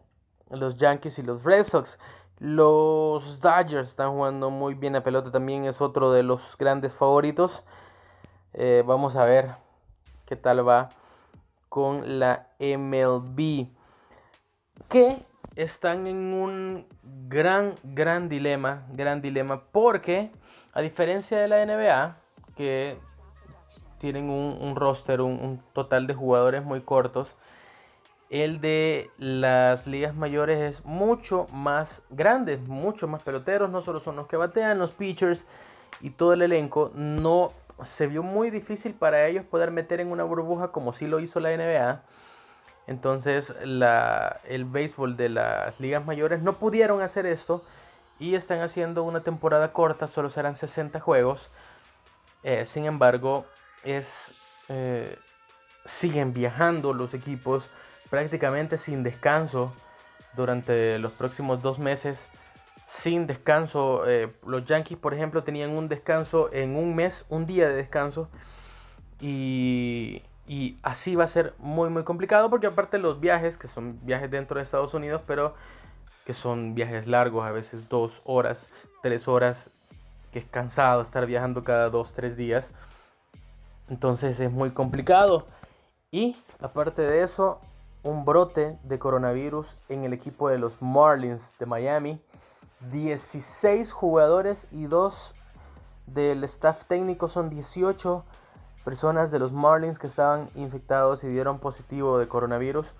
los 0.51 0.77
Yankees 0.77 1.19
y 1.19 1.23
los 1.23 1.45
Red 1.45 1.65
Sox. 1.65 1.99
Los 2.41 3.39
Dodgers 3.39 3.89
están 3.89 4.13
jugando 4.13 4.51
muy 4.51 4.75
bien 4.75 4.97
a 4.97 5.05
pelota, 5.05 5.31
también 5.31 5.67
es 5.67 5.81
otro 5.81 6.11
de 6.11 6.23
los 6.23 6.57
grandes 6.57 6.95
favoritos. 6.95 7.65
Eh, 8.55 8.83
vamos 8.87 9.15
a 9.17 9.25
ver 9.25 9.55
qué 10.25 10.37
tal 10.37 10.67
va 10.67 10.89
con 11.69 12.19
la 12.19 12.49
MLB. 12.59 13.69
Que 14.89 15.23
están 15.55 16.07
en 16.07 16.33
un 16.33 16.87
gran, 17.29 17.75
gran 17.83 18.31
dilema, 18.31 18.87
gran 18.91 19.21
dilema, 19.21 19.65
porque 19.71 20.31
a 20.73 20.81
diferencia 20.81 21.39
de 21.39 21.47
la 21.47 21.65
NBA, 21.67 22.17
que 22.57 22.99
tienen 23.99 24.31
un, 24.31 24.77
roster, 24.77 25.21
un, 25.21 25.63
total 25.75 26.07
de 26.07 26.15
jugadores 26.15 26.65
muy 26.65 26.81
cortos, 26.81 27.37
el 28.31 28.61
de 28.61 29.11
las 29.19 29.87
ligas 29.87 30.15
mayores 30.15 30.59
es 30.59 30.85
mucho 30.85 31.47
más 31.53 32.03
grande, 32.09 32.57
mucho 32.57 33.07
más 33.09 33.23
peloteros, 33.23 33.69
no 33.71 33.83
solo 33.83 34.01
son 34.01 34.17
los 34.17 34.27
que 34.27 34.37
batean, 34.37 34.79
los 34.79 34.93
pitchers 34.93 35.47
y 36.01 36.11
todo 36.11 36.33
el 36.33 36.43
elenco, 36.43 36.91
no 36.95 37.53
se 37.83 38.07
vio 38.07 38.23
muy 38.23 38.51
difícil 38.51 38.95
para 38.95 39.27
ellos 39.27 39.45
poder 39.45 39.71
meter 39.71 40.01
en 40.01 40.11
una 40.11 40.25
burbuja 40.25 40.73
como 40.73 40.93
si 40.93 41.07
lo 41.07 41.21
hizo 41.21 41.41
la 41.41 41.55
NBA 41.55 42.03
entonces 42.91 43.55
el 43.61 44.65
béisbol 44.65 45.17
de 45.17 45.29
las 45.29 45.79
ligas 45.79 46.05
mayores 46.05 46.43
no 46.43 46.59
pudieron 46.59 47.03
hacer 47.03 47.25
esto 47.25 47.65
y 48.19 48.35
están 48.35 48.63
haciendo 48.63 49.05
una 49.05 49.21
temporada 49.21 49.73
corta, 49.73 50.09
solo 50.09 50.29
serán 50.29 50.57
60 50.57 50.99
juegos. 50.99 51.51
Eh, 52.43 52.67
sin 52.67 52.87
embargo, 52.87 53.47
es, 53.85 54.33
eh, 54.69 55.17
siguen 55.85 56.33
viajando 56.33 56.93
los 56.93 57.15
equipos 57.15 57.71
prácticamente 58.11 58.77
sin 58.77 59.03
descanso 59.03 59.73
durante 60.37 60.99
los 60.99 61.13
próximos 61.13 61.63
dos 61.63 61.79
meses. 61.79 62.29
Sin 62.87 63.27
descanso, 63.27 64.09
eh, 64.09 64.33
los 64.45 64.65
Yankees, 64.65 64.99
por 64.99 65.15
ejemplo, 65.15 65.45
tenían 65.45 65.71
un 65.71 65.89
descanso 65.89 66.53
en 66.53 66.77
un 66.77 66.95
mes, 66.95 67.25
un 67.29 67.47
día 67.47 67.69
de 67.69 67.75
descanso. 67.77 68.29
Y, 69.21 70.23
y 70.47 70.79
así 70.83 71.15
va 71.15 71.25
a 71.25 71.29
ser 71.29 71.55
muy, 71.59 71.89
muy 71.91 72.03
complicado 72.03 72.51
porque 72.51 72.67
aparte 72.67 72.99
los 72.99 73.21
viajes, 73.21 73.57
que 73.57 73.69
son 73.69 74.05
viajes 74.05 74.31
dentro 74.31 74.57
de 74.57 74.65
Estados 74.65 74.95
Unidos, 74.95 75.23
pero 75.25 75.55
que 76.25 76.35
son 76.35 76.75
viajes 76.75 77.07
largos, 77.07 77.47
a 77.47 77.53
veces 77.53 77.89
dos 77.89 78.23
horas, 78.25 78.69
tres 79.03 79.29
horas, 79.29 79.71
que 80.33 80.41
es 80.41 80.45
cansado 80.45 81.03
estar 81.03 81.27
viajando 81.27 81.63
cada 81.63 81.91
dos, 81.91 82.13
tres 82.13 82.37
días. 82.37 82.73
Entonces 83.89 84.41
es 84.41 84.51
muy 84.51 84.73
complicado. 84.73 85.47
Y 86.11 86.37
aparte 86.61 87.03
de 87.03 87.23
eso, 87.23 87.61
un 88.03 88.25
brote 88.25 88.79
de 88.83 88.99
coronavirus 88.99 89.77
en 89.89 90.05
el 90.05 90.13
equipo 90.13 90.49
de 90.49 90.59
los 90.59 90.81
Marlins 90.81 91.55
de 91.59 91.67
Miami. 91.67 92.21
16 92.91 93.93
jugadores 93.93 94.67
y 94.71 94.87
dos 94.87 95.35
del 96.07 96.43
staff 96.45 96.87
técnico 96.87 97.29
son 97.29 97.51
18 97.51 98.25
personas 98.85 99.31
de 99.31 99.39
los 99.39 99.53
Marlins 99.53 99.99
que 99.99 100.07
estaban 100.07 100.49
infectados 100.55 101.23
y 101.25 101.29
dieron 101.29 101.59
positivo 101.59 102.19
de 102.19 102.27
coronavirus. 102.27 102.95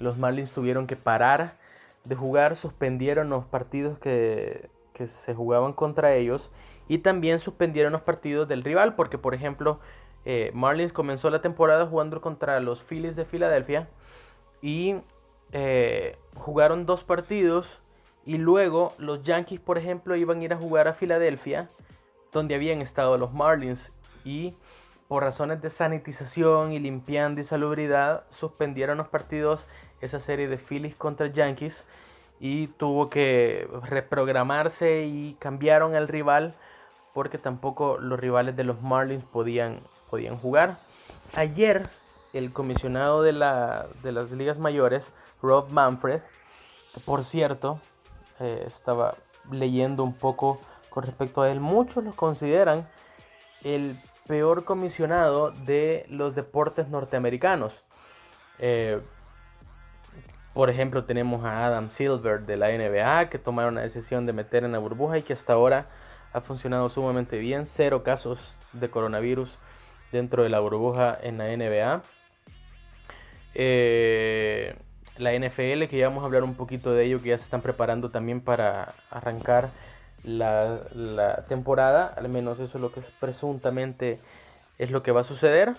Los 0.00 0.16
Marlins 0.16 0.52
tuvieron 0.52 0.86
que 0.86 0.96
parar 0.96 1.56
de 2.04 2.14
jugar, 2.16 2.56
suspendieron 2.56 3.28
los 3.28 3.44
partidos 3.44 3.98
que, 3.98 4.70
se 4.94 5.34
jugaban 5.34 5.74
contra 5.74 6.14
ellos 6.14 6.50
y 6.88 6.98
también 6.98 7.38
suspendieron 7.38 7.92
los 7.92 8.00
partidos 8.00 8.48
del 8.48 8.64
rival 8.64 8.94
porque, 8.94 9.18
por 9.18 9.34
ejemplo, 9.34 9.78
eh, 10.24 10.50
Marlins 10.54 10.94
comenzó 10.94 11.28
la 11.28 11.42
temporada 11.42 11.86
jugando 11.86 12.22
contra 12.22 12.58
los 12.60 12.82
Phillies 12.82 13.14
de 13.14 13.26
Filadelfia 13.26 13.90
y 14.62 14.96
eh, 15.52 16.16
jugaron 16.34 16.86
dos 16.86 17.04
partidos 17.04 17.80
Y 18.24 18.38
luego 18.38 18.92
los 18.98 19.22
Yankees, 19.22 19.60
por 19.60 19.78
ejemplo, 19.78 20.16
iban 20.16 20.40
a 20.40 20.44
ir 20.44 20.52
a 20.52 20.56
jugar 20.56 20.88
a 20.88 20.94
Filadelfia, 20.94 21.68
donde 22.32 22.56
habían 22.56 22.82
estado 22.82 23.16
los 23.18 23.32
Marlins. 23.32 23.92
Y 24.24 24.54
por 25.06 25.22
razones 25.22 25.62
de 25.62 25.70
sanitización 25.70 26.72
y 26.72 26.80
limpiando 26.80 27.40
y 27.40 27.44
salubridad, 27.44 28.24
suspendieron 28.30 28.98
los 28.98 29.06
partidos 29.06 29.66
esa 30.00 30.18
serie 30.18 30.48
de 30.48 30.58
Phillies 30.58 30.96
contra 30.96 31.28
Yankees 31.28 31.84
y 32.40 32.66
tuvo 32.66 33.08
que 33.08 33.68
reprogramarse 33.84 35.04
y 35.04 35.36
cambiaron 35.38 35.94
el 35.94 36.08
rival 36.08 36.54
porque 37.14 37.38
tampoco 37.38 37.96
los 37.98 38.20
rivales 38.20 38.56
de 38.56 38.64
los 38.64 38.82
Marlins 38.82 39.24
podían, 39.24 39.80
podían 40.10 40.36
jugar. 40.36 40.78
Ayer 41.34 41.88
el 42.32 42.52
comisionado 42.52 43.22
de, 43.22 43.32
la, 43.32 43.86
de 44.02 44.12
las 44.12 44.30
ligas 44.30 44.58
mayores, 44.58 45.12
Rob 45.42 45.70
Manfred, 45.70 46.22
que 46.94 47.00
por 47.00 47.24
cierto 47.24 47.80
eh, 48.40 48.64
estaba 48.66 49.14
leyendo 49.50 50.04
un 50.04 50.14
poco 50.14 50.60
con 50.90 51.04
respecto 51.04 51.42
a 51.42 51.50
él, 51.50 51.60
muchos 51.60 52.04
lo 52.04 52.12
consideran 52.12 52.88
el 53.62 53.96
peor 54.26 54.64
comisionado 54.64 55.50
de 55.50 56.06
los 56.08 56.34
deportes 56.34 56.88
norteamericanos. 56.88 57.84
Eh, 58.58 59.00
por 60.54 60.70
ejemplo, 60.70 61.04
tenemos 61.04 61.44
a 61.44 61.66
Adam 61.66 61.90
Silver 61.90 62.46
de 62.46 62.56
la 62.56 62.68
NBA 62.68 63.28
que 63.28 63.38
tomaron 63.38 63.74
la 63.74 63.82
decisión 63.82 64.24
de 64.24 64.32
meter 64.32 64.64
en 64.64 64.72
la 64.72 64.78
burbuja 64.78 65.18
y 65.18 65.22
que 65.22 65.34
hasta 65.34 65.52
ahora 65.52 65.86
ha 66.32 66.40
funcionado 66.40 66.88
sumamente 66.88 67.38
bien. 67.38 67.66
Cero 67.66 68.02
casos 68.02 68.56
de 68.72 68.88
coronavirus 68.88 69.58
dentro 70.12 70.42
de 70.42 70.48
la 70.48 70.60
burbuja 70.60 71.18
en 71.22 71.38
la 71.38 71.44
NBA. 71.54 72.02
Eh, 73.58 74.76
la 75.16 75.32
NFL, 75.32 75.86
que 75.88 75.96
ya 75.96 76.08
vamos 76.08 76.22
a 76.22 76.26
hablar 76.26 76.44
un 76.44 76.54
poquito 76.54 76.92
de 76.92 77.06
ello, 77.06 77.22
que 77.22 77.30
ya 77.30 77.38
se 77.38 77.44
están 77.44 77.62
preparando 77.62 78.10
también 78.10 78.42
para 78.42 78.94
arrancar 79.10 79.70
la, 80.22 81.44
temporada. 81.48 82.06
Al 82.06 82.28
menos 82.28 82.58
eso 82.58 82.76
es 82.76 82.82
lo 82.82 82.92
que 82.92 83.00
presuntamente 83.18 84.20
es 84.76 84.90
lo 84.90 85.02
que 85.02 85.12
va 85.12 85.22
a 85.22 85.24
suceder. 85.24 85.72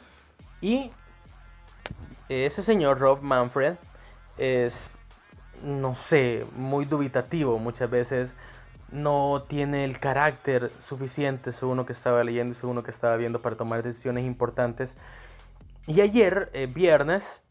Y 0.60 0.90
ese 2.30 2.64
señor 2.64 2.98
Rob 2.98 3.22
Manfred 3.22 3.76
es, 4.40 4.96
no 5.64 5.94
sé, 5.94 6.48
muy 6.56 6.86
dubitativo 6.86 7.60
muchas 7.60 7.92
veces. 7.92 8.36
No 8.92 9.46
tiene 9.48 9.86
el 9.86 10.00
carácter 10.00 10.72
suficiente, 10.80 11.52
según 11.52 11.78
lo 11.78 11.86
que 11.86 11.94
estaba 11.94 12.24
leyendo 12.24 12.54
y 12.54 12.56
según 12.56 12.76
lo 12.76 12.82
que 12.82 12.90
estaba 12.90 13.18
viendo, 13.18 13.40
para 13.44 13.56
tomar 13.56 13.84
decisiones 13.84 14.26
importantes. 14.26 14.98
Y 15.86 16.02
ayer, 16.02 16.50
eh, 16.54 16.66
viernes, 16.66 17.44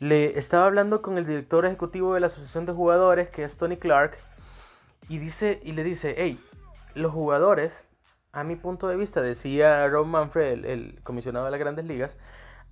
le 0.00 0.38
estaba 0.38 0.64
hablando 0.64 1.02
con 1.02 1.18
el 1.18 1.26
director 1.26 1.66
ejecutivo 1.66 2.14
de 2.14 2.20
la 2.20 2.28
Asociación 2.28 2.64
de 2.64 2.72
Jugadores, 2.72 3.28
que 3.28 3.44
es 3.44 3.56
Tony 3.58 3.76
Clark, 3.76 4.18
y, 5.08 5.18
dice, 5.18 5.60
y 5.62 5.72
le 5.72 5.84
dice, 5.84 6.14
hey, 6.16 6.42
los 6.94 7.12
jugadores, 7.12 7.86
a 8.32 8.42
mi 8.42 8.56
punto 8.56 8.88
de 8.88 8.96
vista, 8.96 9.20
decía 9.20 9.86
Rob 9.88 10.06
Manfred, 10.06 10.64
el 10.64 11.00
comisionado 11.02 11.44
de 11.44 11.50
las 11.50 11.60
grandes 11.60 11.84
ligas, 11.84 12.16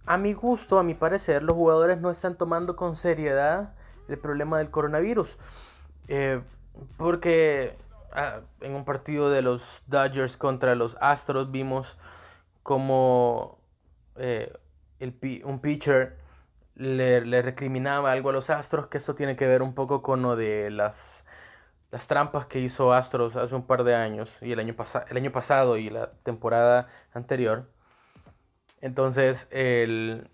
a 0.06 0.16
mi 0.16 0.32
gusto, 0.32 0.78
a 0.78 0.82
mi 0.82 0.94
parecer, 0.94 1.42
los 1.42 1.54
jugadores 1.54 2.00
no 2.00 2.10
están 2.10 2.38
tomando 2.38 2.76
con 2.76 2.96
seriedad 2.96 3.74
el 4.08 4.18
problema 4.18 4.56
del 4.56 4.70
coronavirus. 4.70 5.36
Eh, 6.08 6.40
porque 6.96 7.76
ah, 8.12 8.40
en 8.62 8.74
un 8.74 8.86
partido 8.86 9.30
de 9.30 9.42
los 9.42 9.82
Dodgers 9.86 10.38
contra 10.38 10.74
los 10.74 10.96
Astros 11.00 11.50
vimos 11.50 11.98
como 12.62 13.58
eh, 14.16 14.50
un 15.44 15.60
pitcher 15.60 16.17
le, 16.78 17.42
recriminaba 17.42 18.12
algo 18.12 18.30
a 18.30 18.32
los 18.32 18.50
Astros, 18.50 18.86
que 18.86 18.98
esto 18.98 19.14
tiene 19.14 19.36
que 19.36 19.46
ver 19.46 19.62
un 19.62 19.74
poco 19.74 20.02
con 20.02 20.22
lo 20.22 20.36
de 20.36 20.70
las, 20.70 21.24
las 21.90 22.06
trampas 22.06 22.46
que 22.46 22.60
hizo 22.60 22.92
Astros 22.92 23.36
hace 23.36 23.54
un 23.54 23.66
par 23.66 23.84
de 23.84 23.94
años, 23.94 24.40
y 24.42 24.52
el 24.52 24.60
año, 24.60 24.74
el 25.10 25.16
año 25.16 25.32
pasado 25.32 25.76
y 25.76 25.90
la 25.90 26.10
temporada 26.22 26.88
anterior. 27.12 27.68
Entonces 28.80 29.48
el, 29.50 30.30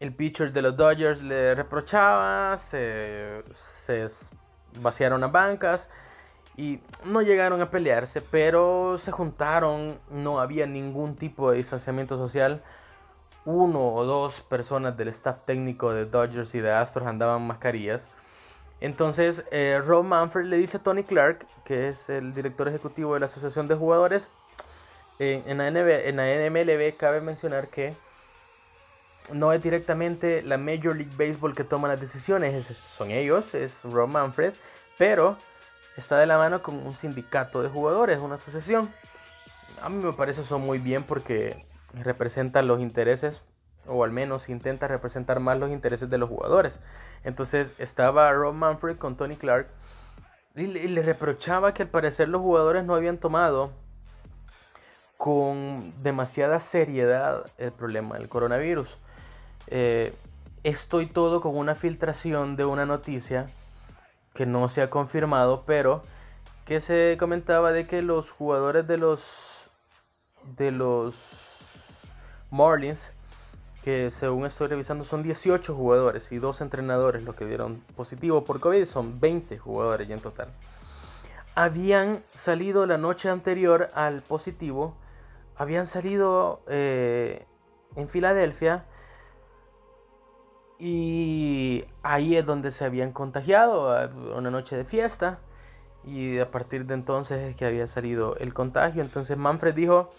el 0.00 0.14
pitcher 0.14 0.52
de 0.52 0.62
los 0.62 0.76
Dodgers 0.76 1.22
le 1.22 1.54
reprochaba, 1.54 2.56
se, 2.56 3.42
vaciaron 4.80 5.20
las 5.20 5.32
bancas 5.32 5.88
y 6.56 6.80
no 7.04 7.22
llegaron 7.22 7.60
a 7.62 7.70
pelearse, 7.70 8.20
pero 8.20 8.96
se 8.98 9.10
juntaron, 9.10 9.98
no 10.10 10.40
había 10.40 10.66
ningún 10.66 11.16
tipo 11.16 11.50
de 11.50 11.58
distanciamiento 11.58 12.16
social. 12.16 12.62
Uno 13.50 13.94
o 13.94 14.04
dos 14.04 14.42
personas 14.42 14.94
del 14.98 15.08
staff 15.08 15.42
técnico 15.42 15.94
de 15.94 16.04
Dodgers 16.04 16.54
y 16.54 16.60
de 16.60 16.70
Astros 16.70 17.06
andaban 17.06 17.46
mascarillas. 17.46 18.10
Entonces, 18.82 19.42
eh, 19.50 19.80
Rob 19.82 20.04
Manfred 20.04 20.44
le 20.44 20.58
dice 20.58 20.76
a 20.76 20.82
Tony 20.82 21.02
Clark, 21.02 21.46
que 21.64 21.88
es 21.88 22.10
el 22.10 22.34
director 22.34 22.68
ejecutivo 22.68 23.14
de 23.14 23.20
la 23.20 23.26
Asociación 23.26 23.66
de 23.66 23.74
Jugadores, 23.74 24.30
en, 25.18 25.56
la 25.56 25.68
en 25.68 26.16
la 26.16 26.50
NMLB 26.50 26.98
cabe 26.98 27.22
mencionar 27.22 27.68
que 27.68 27.96
no 29.32 29.54
es 29.54 29.62
directamente 29.62 30.42
la 30.42 30.58
Major 30.58 30.94
League 30.94 31.16
Baseball 31.16 31.54
que 31.54 31.64
toma 31.64 31.88
las 31.88 32.00
decisiones, 32.00 32.70
son 32.86 33.10
ellos, 33.10 33.54
es 33.54 33.82
Rob 33.84 34.08
Manfred, 34.08 34.52
pero 34.98 35.38
está 35.96 36.18
de 36.18 36.26
la 36.26 36.36
mano 36.36 36.62
con 36.62 36.74
un 36.86 36.94
sindicato 36.94 37.62
de 37.62 37.70
jugadores, 37.70 38.18
una 38.18 38.34
asociación. 38.34 38.92
A 39.80 39.88
mí 39.88 40.04
me 40.04 40.12
parece 40.12 40.42
eso 40.42 40.58
muy 40.58 40.80
bien 40.80 41.02
porque 41.02 41.66
representa 41.94 42.62
los 42.62 42.80
intereses, 42.80 43.42
o 43.86 44.04
al 44.04 44.12
menos 44.12 44.48
intenta 44.48 44.88
representar 44.88 45.40
más 45.40 45.58
los 45.58 45.70
intereses 45.70 46.10
de 46.10 46.18
los 46.18 46.28
jugadores. 46.28 46.80
Entonces 47.24 47.74
estaba 47.78 48.32
Rob 48.32 48.54
Manfred 48.54 48.96
con 48.98 49.16
Tony 49.16 49.36
Clark 49.36 49.68
y 50.54 50.66
le 50.66 51.02
reprochaba 51.02 51.72
que 51.72 51.84
al 51.84 51.88
parecer 51.88 52.28
los 52.28 52.42
jugadores 52.42 52.84
no 52.84 52.94
habían 52.94 53.18
tomado 53.18 53.72
con 55.16 55.94
demasiada 56.02 56.60
seriedad 56.60 57.44
el 57.58 57.72
problema 57.72 58.16
del 58.16 58.28
coronavirus. 58.28 58.98
Eh, 59.66 60.14
estoy 60.62 61.06
todo 61.06 61.40
con 61.40 61.56
una 61.56 61.74
filtración 61.74 62.56
de 62.56 62.64
una 62.64 62.86
noticia 62.86 63.50
que 64.34 64.46
no 64.46 64.68
se 64.68 64.82
ha 64.82 64.90
confirmado, 64.90 65.64
pero 65.66 66.02
que 66.64 66.80
se 66.80 67.16
comentaba 67.18 67.72
de 67.72 67.86
que 67.86 68.02
los 68.02 68.30
jugadores 68.30 68.86
de 68.86 68.98
los 68.98 69.70
de 70.56 70.70
los 70.70 71.47
Marlins, 72.50 73.12
que 73.82 74.10
según 74.10 74.46
estoy 74.46 74.68
revisando 74.68 75.04
son 75.04 75.22
18 75.22 75.74
jugadores 75.74 76.30
y 76.32 76.38
dos 76.38 76.60
entrenadores 76.60 77.22
los 77.22 77.34
que 77.34 77.46
dieron 77.46 77.82
positivo 77.96 78.44
por 78.44 78.60
COVID, 78.60 78.84
son 78.84 79.20
20 79.20 79.58
jugadores 79.58 80.08
ya 80.08 80.14
en 80.14 80.20
total. 80.20 80.48
Habían 81.54 82.22
salido 82.34 82.86
la 82.86 82.98
noche 82.98 83.28
anterior 83.28 83.90
al 83.94 84.22
positivo 84.22 84.96
habían 85.58 85.86
salido 85.86 86.62
eh, 86.68 87.44
en 87.96 88.08
Filadelfia 88.08 88.84
y 90.78 91.84
ahí 92.04 92.36
es 92.36 92.46
donde 92.46 92.70
se 92.70 92.84
habían 92.84 93.12
contagiado, 93.12 94.08
una 94.36 94.50
noche 94.50 94.76
de 94.76 94.84
fiesta. 94.84 95.40
Y 96.04 96.38
a 96.38 96.50
partir 96.52 96.86
de 96.86 96.94
entonces 96.94 97.50
es 97.50 97.56
que 97.56 97.66
había 97.66 97.88
salido 97.88 98.36
el 98.36 98.54
contagio. 98.54 99.02
Entonces 99.02 99.36
Manfred 99.36 99.74
dijo, 99.74 100.10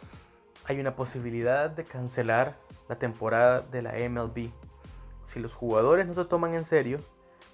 hay 0.69 0.79
una 0.79 0.95
posibilidad 0.95 1.67
de 1.71 1.83
cancelar 1.83 2.55
la 2.87 2.99
temporada 2.99 3.61
de 3.61 3.81
la 3.81 3.93
MLB. 4.07 4.51
Si 5.23 5.39
los 5.39 5.55
jugadores 5.55 6.05
no 6.05 6.13
se 6.13 6.25
toman 6.25 6.53
en 6.53 6.63
serio, 6.63 6.99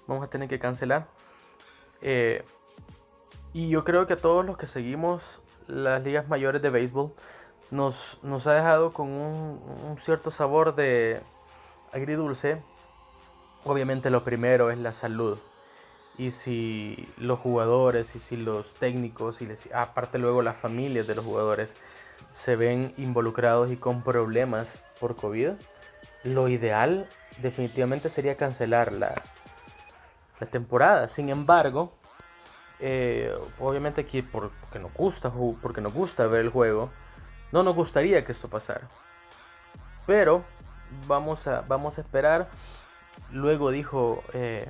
vamos 0.06 0.22
a 0.22 0.28
tener 0.28 0.50
que 0.50 0.58
cancelar. 0.58 1.08
Eh, 2.02 2.44
y 3.54 3.70
yo 3.70 3.84
creo 3.84 4.06
que 4.06 4.12
a 4.12 4.16
todos 4.18 4.44
los 4.44 4.58
que 4.58 4.66
seguimos 4.66 5.40
las 5.66 6.02
ligas 6.02 6.28
mayores 6.28 6.60
de 6.60 6.68
béisbol, 6.68 7.10
nos, 7.70 8.20
ha 8.46 8.52
dejado 8.52 8.92
con 8.92 9.08
un, 9.08 9.96
cierto 9.96 10.30
sabor 10.30 10.74
de 10.74 11.22
agridulce. 11.92 12.62
Obviamente 13.64 14.10
lo 14.10 14.24
primero 14.24 14.70
es 14.70 14.76
la 14.76 14.92
salud. 14.92 15.38
Y 16.18 16.32
si 16.32 17.08
los 17.16 17.38
jugadores 17.38 18.14
y 18.14 18.18
si 18.18 18.36
los 18.36 18.74
técnicos 18.74 19.40
y 19.40 19.48
aparte 19.72 20.18
luego 20.18 20.42
las 20.42 20.58
familias 20.58 21.06
de 21.06 21.14
los 21.14 21.24
jugadores 21.24 21.78
se 22.30 22.56
ven 22.56 22.92
involucrados 22.96 23.70
y 23.70 23.76
con 23.76 24.02
problemas 24.02 24.82
por 25.00 25.16
COVID, 25.16 25.52
lo 26.24 26.48
ideal 26.48 27.08
definitivamente 27.38 28.08
sería 28.08 28.36
cancelar 28.36 28.92
la, 28.92 29.14
la 30.40 30.46
temporada. 30.46 31.08
Sin 31.08 31.28
embargo, 31.28 31.92
eh, 32.78 33.34
obviamente 33.58 34.02
aquí 34.02 34.22
porque 34.22 34.78
nos 34.78 34.92
gusta, 34.92 35.32
porque 35.62 35.80
nos 35.80 35.94
gusta 35.94 36.26
ver 36.26 36.42
el 36.42 36.50
juego, 36.50 36.90
no 37.52 37.62
nos 37.62 37.74
gustaría 37.74 38.24
que 38.24 38.32
esto 38.32 38.48
pasara. 38.48 38.88
Pero 40.06 40.44
vamos 41.06 41.46
a, 41.46 41.62
vamos 41.62 41.98
a 41.98 42.02
esperar. 42.02 42.48
Luego 43.30 43.70
dijo 43.70 44.22
eh, 44.34 44.68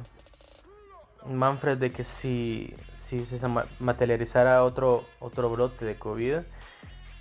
Manfred 1.27 1.79
de 1.79 1.91
que 1.91 2.05
si, 2.05 2.75
si 2.95 3.27
se 3.27 3.41
materializara 3.81 4.63
otro, 4.63 5.05
otro 5.19 5.51
brote 5.51 5.85
de 5.85 5.97
COVID, 5.97 6.39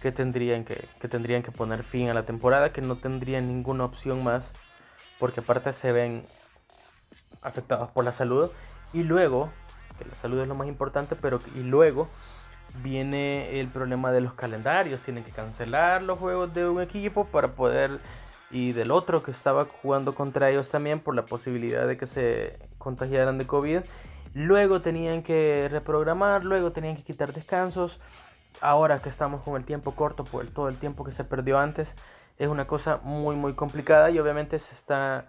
que 0.05 0.11
tendrían 0.11 0.65
que, 0.65 0.87
que 1.01 1.07
tendrían 1.07 1.41
que 1.41 1.51
poner 1.51 1.83
fin 1.83 2.09
a 2.09 2.13
la 2.13 2.27
temporada, 2.27 2.71
que 2.71 2.79
no 2.79 2.95
tendrían 2.95 3.47
ninguna 3.47 3.85
opción 3.85 4.23
más, 4.23 4.51
porque 5.17 5.39
aparte 5.39 5.73
se 5.73 5.91
ven 5.91 6.23
afectados 7.41 7.89
por 7.89 8.05
la 8.05 8.11
salud. 8.11 8.51
Y 8.93 9.01
luego 9.01 9.49
que 9.97 10.05
la 10.05 10.13
salud 10.13 10.39
es 10.39 10.47
lo 10.47 10.53
más 10.53 10.67
importante, 10.67 11.15
pero 11.15 11.39
y 11.55 11.63
luego 11.63 12.07
viene 12.83 13.59
el 13.59 13.67
problema 13.67 14.11
de 14.11 14.21
los 14.21 14.33
calendarios, 14.33 15.01
tienen 15.01 15.23
que 15.23 15.31
cancelar 15.31 16.03
los 16.03 16.19
juegos 16.19 16.53
de 16.53 16.69
un 16.69 16.83
equipo 16.83 17.25
para 17.25 17.53
poder 17.53 17.99
y 18.51 18.73
del 18.73 18.91
otro 18.91 19.23
que 19.23 19.31
estaba 19.31 19.65
jugando 19.81 20.13
contra 20.13 20.51
ellos 20.51 20.69
también 20.69 20.99
por 20.99 21.15
la 21.15 21.25
posibilidad 21.25 21.87
de 21.87 21.97
que 21.97 22.05
se 22.05 22.59
contagiaran 22.77 23.39
de 23.39 23.47
COVID. 23.47 23.79
Luego 24.35 24.81
tenían 24.81 25.23
que 25.23 25.67
reprogramar, 25.71 26.45
luego 26.45 26.73
tenían 26.73 26.95
que 26.95 27.01
quitar 27.01 27.33
descansos. 27.33 27.99
Ahora 28.61 29.01
que 29.01 29.09
estamos 29.09 29.41
con 29.41 29.55
el 29.55 29.65
tiempo 29.65 29.91
corto 29.95 30.23
por 30.23 30.47
todo 30.49 30.69
el 30.69 30.77
tiempo 30.77 31.03
que 31.03 31.11
se 31.11 31.23
perdió 31.23 31.59
antes, 31.59 31.95
es 32.37 32.47
una 32.47 32.67
cosa 32.67 32.99
muy 33.03 33.35
muy 33.35 33.53
complicada 33.53 34.09
y 34.11 34.19
obviamente 34.19 34.59
se 34.59 34.73
está, 34.73 35.27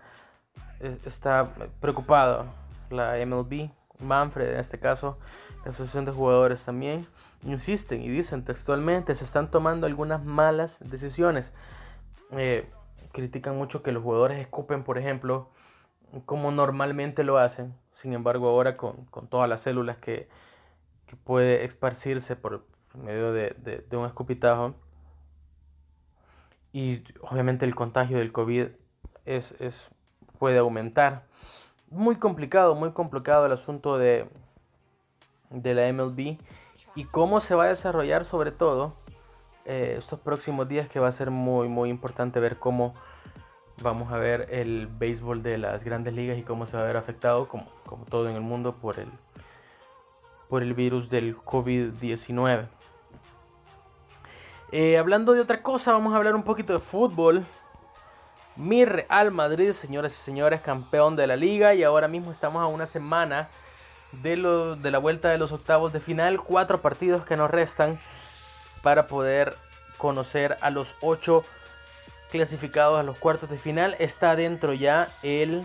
está 1.05 1.51
preocupado 1.81 2.47
la 2.91 3.15
MLB, 3.25 3.71
Manfred 3.99 4.53
en 4.53 4.61
este 4.61 4.79
caso, 4.79 5.19
la 5.65 5.71
Asociación 5.71 6.05
de 6.05 6.13
Jugadores 6.13 6.65
también, 6.65 7.07
insisten 7.43 8.03
y 8.03 8.09
dicen 8.09 8.45
textualmente, 8.45 9.15
se 9.15 9.25
están 9.25 9.51
tomando 9.51 9.87
algunas 9.87 10.25
malas 10.25 10.79
decisiones. 10.81 11.53
Eh, 12.33 12.69
critican 13.13 13.57
mucho 13.57 13.83
que 13.83 13.93
los 13.93 14.03
jugadores 14.03 14.39
escupen, 14.39 14.85
por 14.85 14.99
ejemplo, 14.99 15.49
como 16.25 16.51
normalmente 16.51 17.25
lo 17.25 17.39
hacen. 17.39 17.75
Sin 17.91 18.13
embargo, 18.13 18.49
ahora 18.49 18.77
con, 18.77 19.07
todas 19.29 19.49
las 19.49 19.61
células 19.61 19.97
que, 19.97 20.29
puede 21.25 21.65
esparcirse 21.65 22.35
por 22.37 22.67
medio 22.97 23.33
de, 23.33 23.85
un 23.93 24.07
escupitajo. 24.07 24.75
Y 26.73 27.03
obviamente 27.23 27.65
el 27.65 27.75
contagio 27.75 28.19
del 28.19 28.33
COVID 28.33 28.69
es, 29.25 29.55
puede 30.39 30.59
aumentar. 30.59 31.25
Muy 31.91 32.17
complicado, 32.17 32.75
muy 32.75 32.93
complicado 32.93 33.47
el 33.47 33.53
asunto 33.53 33.97
de, 33.97 34.29
de 35.51 35.75
la 35.75 35.93
MLB 35.93 36.39
y 36.95 37.05
cómo 37.05 37.41
se 37.41 37.55
va 37.55 37.65
a 37.65 37.69
desarrollar 37.69 38.25
sobre 38.25 38.51
todo 38.51 38.95
eh, 39.65 39.95
estos 39.99 40.19
próximos 40.21 40.69
días 40.69 40.89
que 40.89 40.99
va 40.99 41.09
a 41.09 41.13
ser 41.13 41.31
muy 41.31 41.69
muy 41.69 41.91
importante 41.91 42.41
ver 42.41 42.59
cómo 42.59 42.95
vamos 43.83 44.13
a 44.13 44.19
ver 44.19 44.49
el 44.51 44.87
béisbol 44.87 45.43
de 45.43 45.59
las 45.59 45.85
grandes 45.85 46.15
ligas 46.15 46.39
y 46.39 46.43
cómo 46.43 46.67
se 46.67 46.77
va 46.77 46.83
a 46.83 46.87
ver 46.87 46.97
afectado 46.97 47.49
como, 47.49 47.67
como 47.85 48.05
todo 48.05 48.29
en 48.29 48.37
el 48.37 48.43
mundo 48.43 48.77
por 48.77 48.99
el, 48.99 49.09
por 50.49 50.63
el 50.63 50.75
virus 50.75 51.11
del 51.11 51.37
COVID-19. 51.37 52.69
Eh, 54.73 54.99
hablando 54.99 55.33
de 55.33 55.41
otra 55.41 55.63
cosa, 55.63 55.93
vamos 55.93 56.13
a 56.13 56.17
hablar 56.17 56.35
un 56.35 56.43
poquito 56.43 56.73
de 56.73 56.81
fútbol. 56.81 57.47
Mi 58.57 58.85
Real 58.85 59.31
Madrid, 59.31 59.73
señoras 59.73 60.13
y 60.15 60.21
señores, 60.21 60.61
campeón 60.61 61.15
de 61.15 61.27
la 61.29 61.37
liga 61.37 61.75
y 61.75 61.85
ahora 61.85 62.09
mismo 62.09 62.33
estamos 62.33 62.61
a 62.63 62.67
una 62.67 62.87
semana 62.87 63.49
de, 64.11 64.37
lo, 64.37 64.75
de 64.75 64.91
la 64.91 64.99
vuelta 64.99 65.29
de 65.31 65.39
los 65.39 65.53
octavos 65.53 65.93
de 65.93 66.01
final. 66.01 66.41
Cuatro 66.41 66.83
partidos 66.83 67.25
que 67.25 67.37
nos 67.37 67.49
restan 67.49 68.01
para 68.83 69.07
poder 69.07 69.57
conocer 69.99 70.57
a 70.61 70.71
los 70.71 70.97
ocho 71.01 71.45
clasificados 72.31 72.99
a 72.99 73.05
los 73.05 73.21
cuartos 73.21 73.49
de 73.49 73.59
final. 73.59 73.95
Está 74.01 74.35
dentro 74.35 74.73
ya 74.73 75.09
el 75.23 75.65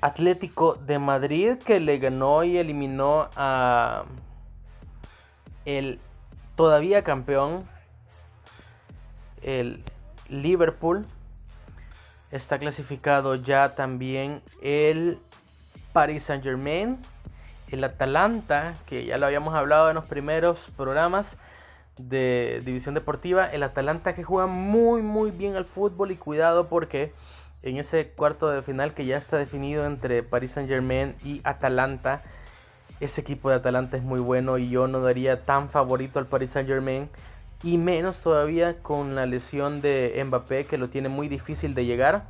Atlético 0.00 0.76
de 0.76 0.98
Madrid 0.98 1.58
que 1.58 1.78
le 1.78 1.98
ganó 1.98 2.42
y 2.42 2.56
eliminó 2.56 3.28
a 3.36 4.04
el 5.66 6.00
todavía 6.58 7.04
campeón, 7.04 7.68
el 9.42 9.84
Liverpool. 10.28 11.06
Está 12.32 12.58
clasificado 12.58 13.36
ya 13.36 13.76
también 13.76 14.42
el 14.60 15.20
Paris 15.92 16.24
Saint 16.24 16.42
Germain, 16.42 16.98
el 17.68 17.84
Atalanta, 17.84 18.74
que 18.86 19.06
ya 19.06 19.18
lo 19.18 19.26
habíamos 19.26 19.54
hablado 19.54 19.88
en 19.88 19.94
los 19.94 20.06
primeros 20.06 20.72
programas 20.76 21.38
de 21.96 22.60
División 22.64 22.96
Deportiva, 22.96 23.46
el 23.46 23.62
Atalanta 23.62 24.16
que 24.16 24.24
juega 24.24 24.48
muy 24.48 25.00
muy 25.00 25.30
bien 25.30 25.54
al 25.54 25.64
fútbol 25.64 26.10
y 26.10 26.16
cuidado 26.16 26.68
porque 26.68 27.12
en 27.62 27.76
ese 27.76 28.08
cuarto 28.08 28.48
de 28.48 28.62
final 28.62 28.94
que 28.94 29.06
ya 29.06 29.16
está 29.16 29.36
definido 29.36 29.86
entre 29.86 30.24
Paris 30.24 30.52
Saint 30.52 30.68
Germain 30.68 31.14
y 31.24 31.40
Atalanta, 31.44 32.22
ese 33.00 33.20
equipo 33.20 33.50
de 33.50 33.56
Atalanta 33.56 33.96
es 33.96 34.02
muy 34.02 34.20
bueno 34.20 34.58
y 34.58 34.70
yo 34.70 34.88
no 34.88 35.00
daría 35.00 35.44
tan 35.44 35.70
favorito 35.70 36.18
al 36.18 36.26
Paris 36.26 36.50
Saint 36.50 36.68
Germain 36.68 37.08
y 37.62 37.78
menos 37.78 38.20
todavía 38.20 38.82
con 38.82 39.14
la 39.14 39.26
lesión 39.26 39.80
de 39.80 40.22
Mbappé 40.24 40.66
que 40.66 40.78
lo 40.78 40.88
tiene 40.88 41.08
muy 41.08 41.28
difícil 41.28 41.74
de 41.74 41.84
llegar. 41.84 42.26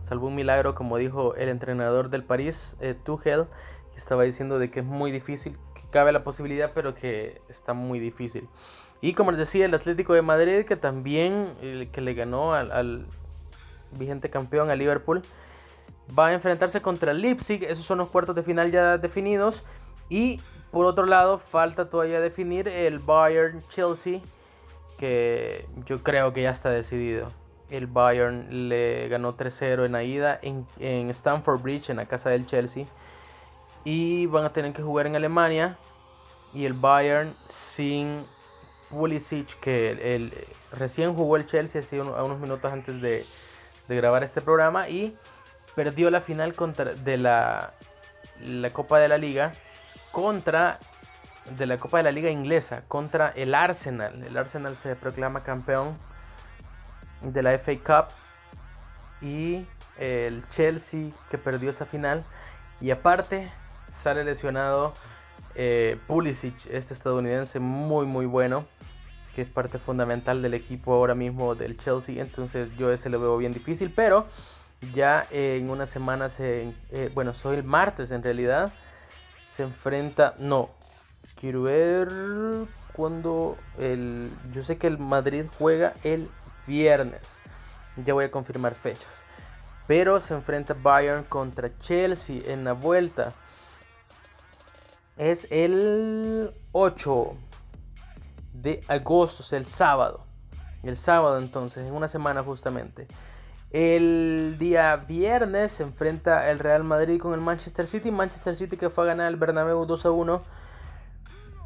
Salvo 0.00 0.26
un 0.26 0.34
milagro, 0.34 0.74
como 0.74 0.98
dijo 0.98 1.34
el 1.34 1.48
entrenador 1.48 2.10
del 2.10 2.24
París, 2.24 2.76
eh, 2.80 2.94
Tuchel, 2.94 3.46
que 3.92 3.98
estaba 3.98 4.22
diciendo 4.24 4.58
de 4.58 4.70
que 4.70 4.80
es 4.80 4.86
muy 4.86 5.10
difícil, 5.10 5.56
que 5.74 5.82
cabe 5.90 6.12
la 6.12 6.24
posibilidad, 6.24 6.72
pero 6.74 6.94
que 6.94 7.40
está 7.48 7.72
muy 7.72 7.98
difícil. 7.98 8.48
Y 9.00 9.14
como 9.14 9.30
les 9.30 9.38
decía, 9.38 9.66
el 9.66 9.74
Atlético 9.74 10.14
de 10.14 10.22
Madrid, 10.22 10.64
que 10.64 10.76
también 10.76 11.54
que 11.92 12.00
le 12.00 12.14
ganó 12.14 12.54
al, 12.54 13.06
vigente 13.92 14.30
campeón, 14.30 14.70
a 14.70 14.74
Liverpool, 14.74 15.22
va 16.18 16.28
a 16.28 16.32
enfrentarse 16.32 16.80
contra 16.80 17.12
el 17.12 17.20
Leipzig. 17.20 17.64
Esos 17.64 17.84
son 17.84 17.98
los 17.98 18.08
cuartos 18.08 18.34
de 18.34 18.42
final 18.42 18.70
ya 18.70 18.98
definidos. 18.98 19.64
Y 20.08 20.40
por 20.74 20.86
otro 20.86 21.06
lado, 21.06 21.38
falta 21.38 21.88
todavía 21.88 22.20
definir 22.20 22.66
el 22.66 22.98
Bayern 22.98 23.62
Chelsea, 23.68 24.20
que 24.98 25.68
yo 25.86 26.02
creo 26.02 26.32
que 26.32 26.42
ya 26.42 26.50
está 26.50 26.68
decidido. 26.70 27.30
El 27.70 27.86
Bayern 27.86 28.68
le 28.68 29.06
ganó 29.06 29.36
3-0 29.36 29.86
en 29.86 29.92
la 29.92 30.02
ida 30.02 30.36
en, 30.42 30.66
en, 30.80 31.10
Stamford 31.10 31.62
Bridge, 31.62 31.90
en 31.90 31.96
la 31.98 32.06
casa 32.06 32.30
del 32.30 32.44
Chelsea. 32.44 32.86
Y 33.84 34.26
van 34.26 34.44
a 34.46 34.52
tener 34.52 34.72
que 34.72 34.82
jugar 34.82 35.06
en 35.06 35.14
Alemania. 35.14 35.78
Y 36.52 36.64
el 36.64 36.72
Bayern 36.72 37.36
sin 37.46 38.24
Pulisic, 38.90 39.60
que 39.60 39.92
el, 40.16 40.32
recién 40.72 41.14
jugó 41.14 41.36
el 41.36 41.46
Chelsea 41.46 41.82
hace 41.82 42.00
unos 42.00 42.40
minutos 42.40 42.72
antes 42.72 43.00
de, 43.00 43.26
de, 43.86 43.96
grabar 43.96 44.24
este 44.24 44.40
programa. 44.40 44.88
Y 44.88 45.16
perdió 45.76 46.10
la 46.10 46.20
final 46.20 46.52
contra, 46.54 46.94
de 46.94 47.16
la, 47.16 47.74
la 48.44 48.70
Copa 48.70 48.98
de 48.98 49.06
la 49.06 49.18
Liga 49.18 49.52
contra 50.14 50.78
de 51.58 51.66
la 51.66 51.76
Copa 51.76 51.98
de 51.98 52.04
la 52.04 52.12
Liga 52.12 52.30
inglesa 52.30 52.84
contra 52.86 53.30
el 53.30 53.52
Arsenal. 53.54 54.22
El 54.22 54.36
Arsenal 54.36 54.76
se 54.76 54.94
proclama 54.94 55.42
campeón 55.42 55.98
de 57.20 57.42
la 57.42 57.58
FA 57.58 57.72
Cup 57.84 58.14
y 59.20 59.66
el 59.98 60.48
Chelsea 60.48 61.10
que 61.30 61.36
perdió 61.36 61.70
esa 61.70 61.84
final 61.84 62.24
y 62.80 62.92
aparte 62.92 63.50
sale 63.88 64.22
lesionado 64.24 64.94
eh, 65.56 65.98
Pulisic, 66.06 66.66
este 66.70 66.94
estadounidense 66.94 67.58
muy 67.58 68.06
muy 68.06 68.26
bueno 68.26 68.66
que 69.34 69.42
es 69.42 69.48
parte 69.48 69.78
fundamental 69.78 70.42
del 70.42 70.54
equipo 70.54 70.94
ahora 70.94 71.14
mismo 71.14 71.54
del 71.54 71.76
Chelsea 71.76 72.20
entonces 72.20 72.68
yo 72.76 72.92
ese 72.92 73.08
lo 73.08 73.20
veo 73.20 73.36
bien 73.36 73.52
difícil 73.52 73.92
pero 73.94 74.26
ya 74.94 75.26
en 75.30 75.70
una 75.70 75.86
semana 75.86 76.28
se 76.28 76.72
eh, 76.90 77.10
bueno 77.14 77.34
soy 77.34 77.56
el 77.56 77.64
martes 77.64 78.10
en 78.10 78.22
realidad 78.22 78.72
se 79.54 79.62
enfrenta 79.62 80.34
no 80.38 80.70
quiero 81.44 81.64
ver 81.64 82.08
cuando 82.94 83.58
el 83.78 84.32
yo 84.52 84.64
sé 84.64 84.78
que 84.78 84.86
el 84.86 84.98
Madrid 84.98 85.44
juega 85.58 85.92
el 86.04 86.30
viernes. 86.66 87.36
Ya 88.04 88.14
voy 88.14 88.24
a 88.24 88.30
confirmar 88.30 88.74
fechas. 88.74 89.24
Pero 89.86 90.20
se 90.20 90.32
enfrenta 90.32 90.74
Bayern 90.74 91.24
contra 91.24 91.78
Chelsea 91.78 92.40
en 92.46 92.64
la 92.64 92.72
vuelta. 92.72 93.34
Es 95.18 95.46
el 95.50 96.54
8 96.72 97.34
de 98.54 98.82
agosto, 98.88 99.42
es 99.42 99.52
el 99.52 99.66
sábado. 99.66 100.24
El 100.82 100.96
sábado 100.96 101.38
entonces, 101.38 101.86
en 101.86 101.92
una 101.92 102.08
semana 102.08 102.42
justamente. 102.42 103.06
El 103.74 104.54
día 104.56 104.94
viernes 104.94 105.72
se 105.72 105.82
enfrenta 105.82 106.48
el 106.48 106.60
Real 106.60 106.84
Madrid 106.84 107.20
con 107.20 107.34
el 107.34 107.40
Manchester 107.40 107.88
City. 107.88 108.12
Manchester 108.12 108.54
City 108.54 108.76
que 108.76 108.88
fue 108.88 109.02
a 109.02 109.08
ganar 109.08 109.26
el 109.26 109.34
Bernabéu 109.34 109.84
2 109.84 110.06
a 110.06 110.12
1. 110.12 110.42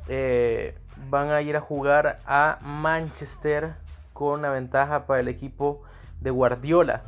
Eh, 0.08 0.74
van 1.10 1.28
a 1.28 1.42
ir 1.42 1.54
a 1.54 1.60
jugar 1.60 2.18
a 2.24 2.60
Manchester 2.62 3.74
con 4.14 4.38
una 4.38 4.48
ventaja 4.48 5.04
para 5.04 5.20
el 5.20 5.28
equipo 5.28 5.82
de 6.22 6.30
Guardiola. 6.30 7.02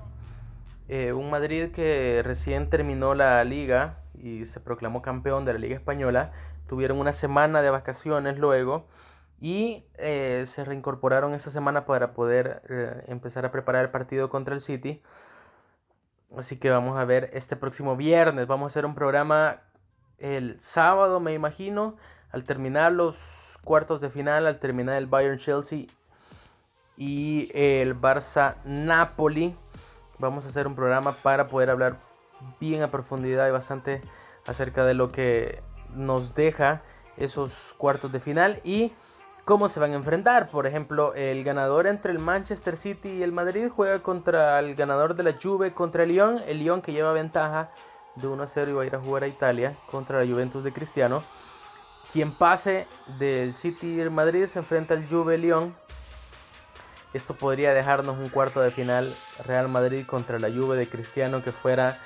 Eh, 0.89 1.15
un 1.15 1.31
Madrid 1.31 1.71
que 1.71 2.21
recién 2.23 2.69
terminó 2.69 3.15
la 3.15 3.43
liga 3.43 4.01
y 4.23 4.45
se 4.45 4.61
proclamó 4.61 5.01
campeón 5.01 5.47
de 5.47 5.55
la 5.55 5.61
Liga 5.61 5.77
Española. 5.77 6.33
Tuvieron 6.69 6.99
una 6.99 7.15
semana 7.15 7.63
de 7.63 7.71
vacaciones 7.71 8.39
luego 8.39 8.87
y 9.41 9.87
eh, 9.97 10.45
se 10.47 10.65
reincorporaron 10.65 11.33
esa 11.33 11.51
semana 11.51 11.87
para 11.87 12.13
poder 12.13 12.63
eh, 12.69 13.05
empezar 13.09 13.47
a 13.47 13.51
preparar 13.51 13.85
el 13.85 13.91
partido 13.91 14.29
contra 14.29 14.55
el 14.55 14.61
City. 14.61 15.03
Así 16.37 16.59
que 16.59 16.71
vamos 16.71 16.99
a 16.99 17.05
ver 17.05 17.31
este 17.33 17.57
próximo 17.57 17.97
viernes. 17.97 18.47
Vamos 18.47 18.65
a 18.65 18.69
hacer 18.73 18.87
un 18.87 18.95
programa 18.95 19.63
el 20.19 20.61
sábado, 20.61 21.19
me 21.19 21.33
imagino, 21.33 21.97
al 22.31 22.45
terminar 22.45 22.93
los 22.93 23.59
cuartos 23.65 24.01
de 24.01 24.11
final, 24.11 24.47
al 24.47 24.59
terminar 24.59 24.97
el 24.97 25.07
Bayern 25.07 25.39
Chelsea 25.39 25.87
y 26.97 27.51
el 27.55 27.99
Barça 27.99 28.57
Napoli. 28.65 29.57
Vamos 30.19 30.45
a 30.45 30.49
hacer 30.49 30.67
un 30.67 30.75
programa 30.75 31.17
para 31.23 31.49
poder 31.49 31.71
hablar 31.71 31.99
bien 32.61 32.83
a 32.83 32.91
profundidad 32.91 33.49
y 33.49 33.51
bastante 33.51 34.03
acerca 34.47 34.85
de 34.85 34.95
lo 34.95 35.11
que 35.11 35.63
nos 35.95 36.35
deja 36.35 36.83
esos 37.17 37.75
cuartos 37.79 38.13
de 38.13 38.21
final 38.21 38.61
y 38.65 38.93
cómo 39.51 39.69
se 39.69 39.81
van 39.81 39.91
a 39.91 39.97
enfrentar. 39.97 40.49
Por 40.49 40.69
ejemplo, 40.69 41.13
el 41.15 41.43
ganador 41.43 41.89
entre 41.89 42.13
el 42.13 42.21
Manchester 42.21 42.77
City 42.77 43.09
y 43.09 43.25
el 43.25 43.33
Madrid 43.33 43.67
juega 43.69 43.99
contra 43.99 44.57
el 44.61 44.77
ganador 44.77 45.17
de 45.17 45.25
la 45.25 45.35
Juve 45.43 45.75
contra 45.75 46.05
el 46.05 46.11
Lyon. 46.11 46.41
El 46.47 46.61
Lyon 46.61 46.81
que 46.81 46.93
lleva 46.93 47.13
ventaja 47.13 47.73
de 48.15 48.29
1 48.29 48.45
a 48.45 48.47
0 48.47 48.71
y 48.71 48.75
va 48.75 48.83
a 48.83 48.87
ir 48.87 48.95
a 48.95 49.01
jugar 49.01 49.25
a 49.25 49.27
Italia 49.27 49.77
contra 49.91 50.21
la 50.21 50.31
Juventus 50.31 50.63
de 50.63 50.73
Cristiano. 50.73 51.25
Quien 52.13 52.33
pase 52.33 52.87
del 53.19 53.55
City 53.55 53.97
y 53.97 54.01
el 54.01 54.13
Madrid 54.13 54.47
se 54.47 54.61
enfrenta 54.61 54.95
al 54.95 55.09
Juve 55.09 55.37
Lyon. 55.37 55.75
Esto 57.13 57.35
podría 57.35 57.75
dejarnos 57.75 58.19
un 58.19 58.29
cuarto 58.29 58.61
de 58.61 58.71
final 58.71 59.13
Real 59.49 59.69
Madrid 59.69 60.07
contra 60.07 60.39
la 60.39 60.49
Juve 60.49 60.77
de 60.77 60.89
Cristiano 60.89 61.43
que 61.43 61.51
fuera 61.51 61.99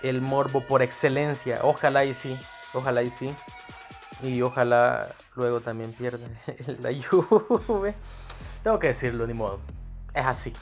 el 0.00 0.22
morbo 0.22 0.62
por 0.62 0.80
excelencia. 0.80 1.58
Ojalá 1.60 2.06
y 2.06 2.14
sí, 2.14 2.38
ojalá 2.72 3.02
y 3.02 3.10
sí. 3.10 3.36
Y 4.22 4.40
ojalá 4.42 5.14
luego 5.34 5.60
también 5.60 5.92
pierda 5.92 6.26
la 6.80 6.90
Juve. 6.92 7.94
Tengo 8.62 8.78
que 8.78 8.88
decirlo, 8.88 9.26
ni 9.26 9.34
modo. 9.34 9.60
Es 10.14 10.24
así. 10.24 10.52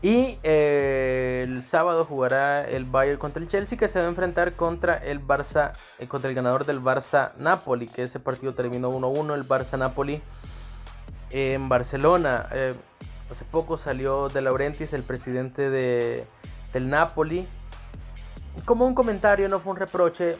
Y 0.00 0.38
eh, 0.44 1.44
el 1.48 1.62
sábado 1.62 2.04
jugará 2.04 2.66
el 2.66 2.84
Bayern 2.84 3.18
contra 3.18 3.42
el 3.42 3.48
Chelsea 3.48 3.76
que 3.76 3.88
se 3.88 3.98
va 3.98 4.04
a 4.04 4.08
enfrentar 4.08 4.54
contra 4.54 4.96
el 4.96 5.20
Barça, 5.20 5.72
eh, 5.98 6.06
contra 6.06 6.30
el 6.30 6.36
ganador 6.36 6.64
del 6.64 6.80
Barça 6.80 7.32
Napoli, 7.36 7.86
que 7.86 8.04
ese 8.04 8.20
partido 8.20 8.54
terminó 8.54 8.92
1-1, 8.92 9.34
el 9.34 9.44
Barça 9.44 9.76
Napoli 9.76 10.22
en 11.30 11.68
Barcelona. 11.68 12.48
Eh, 12.52 12.74
hace 13.28 13.44
poco 13.44 13.76
salió 13.76 14.28
de 14.28 14.40
Laurentiis, 14.40 14.92
el 14.92 15.02
presidente 15.02 15.68
de, 15.68 16.26
del 16.72 16.88
Napoli, 16.88 17.48
como 18.64 18.86
un 18.86 18.94
comentario, 18.94 19.48
no 19.48 19.58
fue 19.58 19.72
un 19.72 19.78
reproche, 19.78 20.36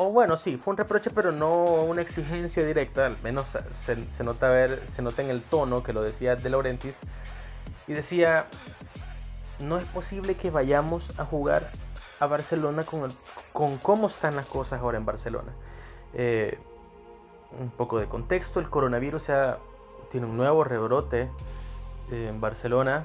o 0.00 0.12
bueno, 0.12 0.36
sí, 0.36 0.56
fue 0.56 0.70
un 0.70 0.78
reproche, 0.78 1.10
pero 1.10 1.32
no 1.32 1.64
una 1.64 2.02
exigencia 2.02 2.64
directa, 2.64 3.06
al 3.06 3.16
menos 3.24 3.58
se, 3.72 4.24
nota, 4.24 4.48
ver, 4.48 4.86
se 4.86 5.02
nota 5.02 5.22
en 5.22 5.30
el 5.30 5.42
tono 5.42 5.82
que 5.82 5.92
lo 5.92 6.02
decía 6.02 6.36
de 6.36 6.48
Laurentiis, 6.48 7.00
y 7.88 7.94
decía, 7.94 8.46
no 9.58 9.76
es 9.76 9.84
posible 9.86 10.36
que 10.36 10.50
vayamos 10.50 11.18
a 11.18 11.24
jugar 11.24 11.68
a 12.20 12.26
Barcelona 12.28 12.84
con, 12.84 13.12
con 13.52 13.76
cómo 13.78 14.06
están 14.06 14.36
las 14.36 14.46
cosas 14.46 14.80
ahora 14.80 14.98
en 14.98 15.04
Barcelona. 15.04 15.50
Eh, 16.14 16.56
un 17.58 17.70
poco 17.70 17.98
de 17.98 18.06
contexto, 18.06 18.60
el 18.60 18.70
coronavirus 18.70 19.30
tiene 20.10 20.26
un 20.26 20.36
nuevo 20.36 20.62
rebrote 20.62 21.28
eh, 22.12 22.28
en 22.28 22.40
Barcelona 22.40 23.04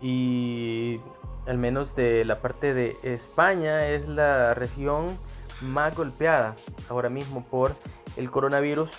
y 0.00 1.00
al 1.48 1.58
menos 1.58 1.96
de 1.96 2.24
la 2.24 2.40
parte 2.40 2.74
de 2.74 2.96
España, 3.02 3.88
es 3.88 4.06
la 4.06 4.54
región 4.54 5.18
más 5.60 5.96
golpeada 5.96 6.56
ahora 6.88 7.08
mismo 7.08 7.44
por 7.44 7.74
el 8.16 8.30
coronavirus. 8.30 8.90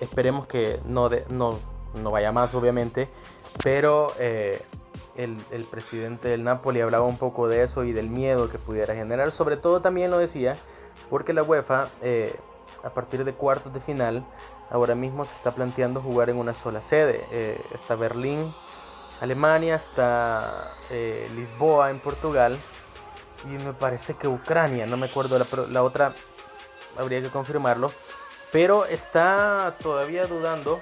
Esperemos 0.00 0.46
que 0.46 0.80
no, 0.84 1.10
no, 1.28 1.58
no 1.94 2.10
vaya 2.10 2.32
más, 2.32 2.54
obviamente, 2.54 3.08
pero 3.62 4.12
eh, 4.18 4.62
el, 5.16 5.64
presidente 5.70 6.28
del 6.28 6.44
Napoli 6.44 6.80
hablaba 6.80 7.04
un 7.04 7.18
poco 7.18 7.48
de 7.48 7.62
eso 7.62 7.84
y 7.84 7.92
del 7.92 8.08
miedo 8.08 8.48
que 8.48 8.58
pudiera 8.58 8.94
generar. 8.94 9.30
Sobre 9.32 9.56
todo 9.56 9.80
también 9.80 10.10
lo 10.10 10.18
decía 10.18 10.56
porque 11.08 11.32
la 11.32 11.42
UEFA, 11.42 11.88
eh, 12.02 12.34
a 12.82 12.90
partir 12.90 13.24
de 13.24 13.34
cuartos 13.34 13.72
de 13.72 13.80
final, 13.80 14.24
ahora 14.70 14.94
mismo 14.94 15.24
se 15.24 15.34
está 15.34 15.54
planteando 15.54 16.00
jugar 16.00 16.30
en 16.30 16.36
una 16.36 16.54
sola 16.54 16.80
sede. 16.80 17.26
Eh, 17.30 17.60
está 17.74 17.94
Berlín 17.96 18.54
Alemania, 19.20 19.74
está 19.74 20.72
eh, 20.90 21.28
Lisboa 21.34 21.90
en 21.90 22.00
Portugal 22.00 22.58
y 23.44 23.64
me 23.64 23.72
parece 23.72 24.14
que 24.14 24.28
Ucrania, 24.28 24.86
no 24.86 24.96
me 24.96 25.06
acuerdo 25.06 25.38
la, 25.38 25.46
la 25.68 25.82
otra, 25.82 26.12
habría 26.98 27.20
que 27.20 27.28
confirmarlo, 27.28 27.90
pero 28.52 28.84
está 28.84 29.76
todavía 29.80 30.24
dudando 30.24 30.80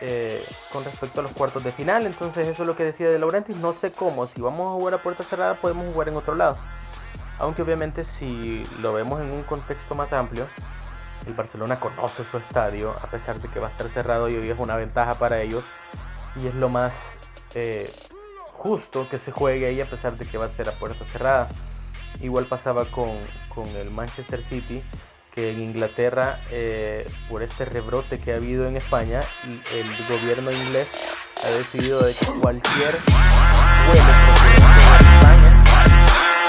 eh, 0.00 0.46
con 0.72 0.84
respecto 0.84 1.20
a 1.20 1.22
los 1.22 1.32
cuartos 1.32 1.64
de 1.64 1.72
final, 1.72 2.06
entonces 2.06 2.48
eso 2.48 2.62
es 2.62 2.68
lo 2.68 2.76
que 2.76 2.84
decía 2.84 3.08
de 3.08 3.18
Laurentis, 3.18 3.56
no 3.56 3.72
sé 3.72 3.92
cómo, 3.92 4.26
si 4.26 4.40
vamos 4.40 4.68
a 4.68 4.78
jugar 4.78 4.94
a 4.94 4.98
puerta 4.98 5.24
cerrada 5.24 5.54
podemos 5.54 5.92
jugar 5.92 6.08
en 6.08 6.16
otro 6.16 6.34
lado, 6.34 6.56
aunque 7.38 7.62
obviamente 7.62 8.04
si 8.04 8.66
lo 8.80 8.92
vemos 8.92 9.20
en 9.20 9.30
un 9.30 9.42
contexto 9.42 9.94
más 9.94 10.12
amplio, 10.12 10.46
el 11.26 11.34
Barcelona 11.34 11.80
conoce 11.80 12.24
su 12.24 12.36
estadio, 12.36 12.94
a 13.02 13.06
pesar 13.06 13.40
de 13.40 13.48
que 13.48 13.58
va 13.58 13.68
a 13.68 13.70
estar 13.70 13.88
cerrado 13.88 14.28
y 14.28 14.36
hoy 14.36 14.50
es 14.50 14.58
una 14.58 14.76
ventaja 14.76 15.14
para 15.14 15.40
ellos, 15.40 15.64
y 16.36 16.46
es 16.46 16.54
lo 16.54 16.68
más 16.68 16.92
eh, 17.54 17.90
justo 18.52 19.06
que 19.08 19.18
se 19.18 19.32
juegue 19.32 19.66
ahí 19.66 19.80
a 19.80 19.86
pesar 19.86 20.16
de 20.18 20.26
que 20.26 20.38
va 20.38 20.44
a 20.44 20.48
ser 20.48 20.68
a 20.68 20.72
puerta 20.72 21.04
cerrada. 21.04 21.48
Igual 22.20 22.46
pasaba 22.46 22.84
con, 22.86 23.10
el 23.80 23.90
Manchester 23.90 24.42
City, 24.42 24.82
que 25.34 25.52
en 25.52 25.60
Inglaterra, 25.60 26.38
eh, 26.50 27.08
por 27.28 27.42
este 27.42 27.64
rebrote 27.64 28.18
que 28.18 28.32
ha 28.32 28.36
habido 28.36 28.66
en 28.66 28.76
España, 28.76 29.20
el 29.74 29.86
gobierno 30.08 30.50
inglés 30.50 31.16
ha 31.44 31.50
decidido 31.50 32.02
de 32.02 32.12
que 32.12 32.26
cualquier 32.40 32.96
vuelo 33.86 34.02
España 35.14 35.50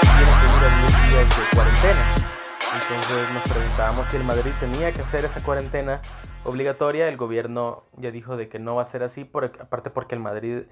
tiene 0.00 0.32
que 0.38 0.46
ir 0.46 0.64
a 0.64 0.70
10 0.88 1.10
días 1.10 1.28
de 1.28 1.56
cuarentena. 1.56 2.28
Entonces 2.80 3.34
nos 3.34 3.42
preguntábamos 3.48 4.06
si 4.08 4.16
el 4.16 4.24
Madrid 4.24 4.52
tenía 4.60 4.92
que 4.92 5.02
hacer 5.02 5.24
esa 5.24 5.42
cuarentena 5.42 6.00
obligatoria. 6.44 7.08
El 7.08 7.16
gobierno 7.16 7.84
ya 7.96 8.10
dijo 8.10 8.36
de 8.36 8.48
que 8.48 8.58
no 8.58 8.76
va 8.76 8.82
a 8.82 8.86
ser 8.86 9.02
así, 9.02 9.30
aparte 9.60 9.90
porque 9.90 10.14
el 10.14 10.20
Madrid 10.20 10.64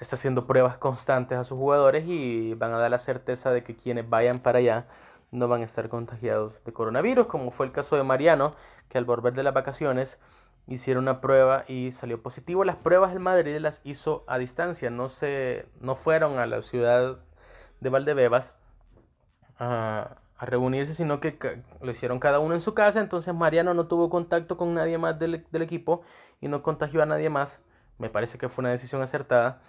está 0.00 0.16
haciendo 0.16 0.46
pruebas 0.46 0.78
constantes 0.78 1.38
a 1.38 1.44
sus 1.44 1.58
jugadores 1.58 2.04
y 2.06 2.54
van 2.54 2.72
a 2.72 2.78
dar 2.78 2.90
la 2.90 2.98
certeza 2.98 3.52
de 3.52 3.62
que 3.62 3.76
quienes 3.76 4.08
vayan 4.08 4.40
para 4.40 4.58
allá 4.58 4.86
no 5.30 5.46
van 5.46 5.60
a 5.60 5.64
estar 5.64 5.88
contagiados 5.88 6.54
de 6.64 6.72
coronavirus, 6.72 7.26
como 7.26 7.50
fue 7.50 7.66
el 7.66 7.72
caso 7.72 7.96
de 7.96 8.02
Mariano, 8.02 8.54
que 8.88 8.98
al 8.98 9.04
volver 9.04 9.34
de 9.34 9.42
las 9.42 9.54
vacaciones 9.54 10.18
hicieron 10.66 11.04
una 11.04 11.20
prueba 11.20 11.64
y 11.68 11.92
salió 11.92 12.22
positivo. 12.22 12.64
Las 12.64 12.76
pruebas 12.76 13.12
el 13.12 13.20
Madrid 13.20 13.58
las 13.58 13.80
hizo 13.84 14.24
a 14.26 14.38
distancia, 14.38 14.90
no, 14.90 15.08
se, 15.08 15.66
no 15.80 15.94
fueron 15.94 16.38
a 16.38 16.46
la 16.46 16.62
ciudad 16.62 17.18
de 17.80 17.90
Valdebebas 17.90 18.56
a, 19.58 20.16
reunirse, 20.40 20.94
sino 20.94 21.20
que 21.20 21.62
lo 21.82 21.90
hicieron 21.90 22.18
cada 22.18 22.38
uno 22.38 22.54
en 22.54 22.62
su 22.62 22.72
casa. 22.72 23.00
Entonces 23.00 23.34
Mariano 23.34 23.74
no 23.74 23.86
tuvo 23.88 24.08
contacto 24.08 24.56
con 24.56 24.72
nadie 24.72 24.96
más 24.96 25.18
del, 25.18 25.44
del 25.50 25.62
equipo 25.62 26.00
y 26.40 26.48
no 26.48 26.62
contagió 26.62 27.02
a 27.02 27.06
nadie 27.06 27.28
más. 27.28 27.62
Me 27.98 28.08
parece 28.08 28.38
que 28.38 28.48
fue 28.48 28.62
una 28.62 28.70
decisión 28.70 29.02
acertada. 29.02 29.60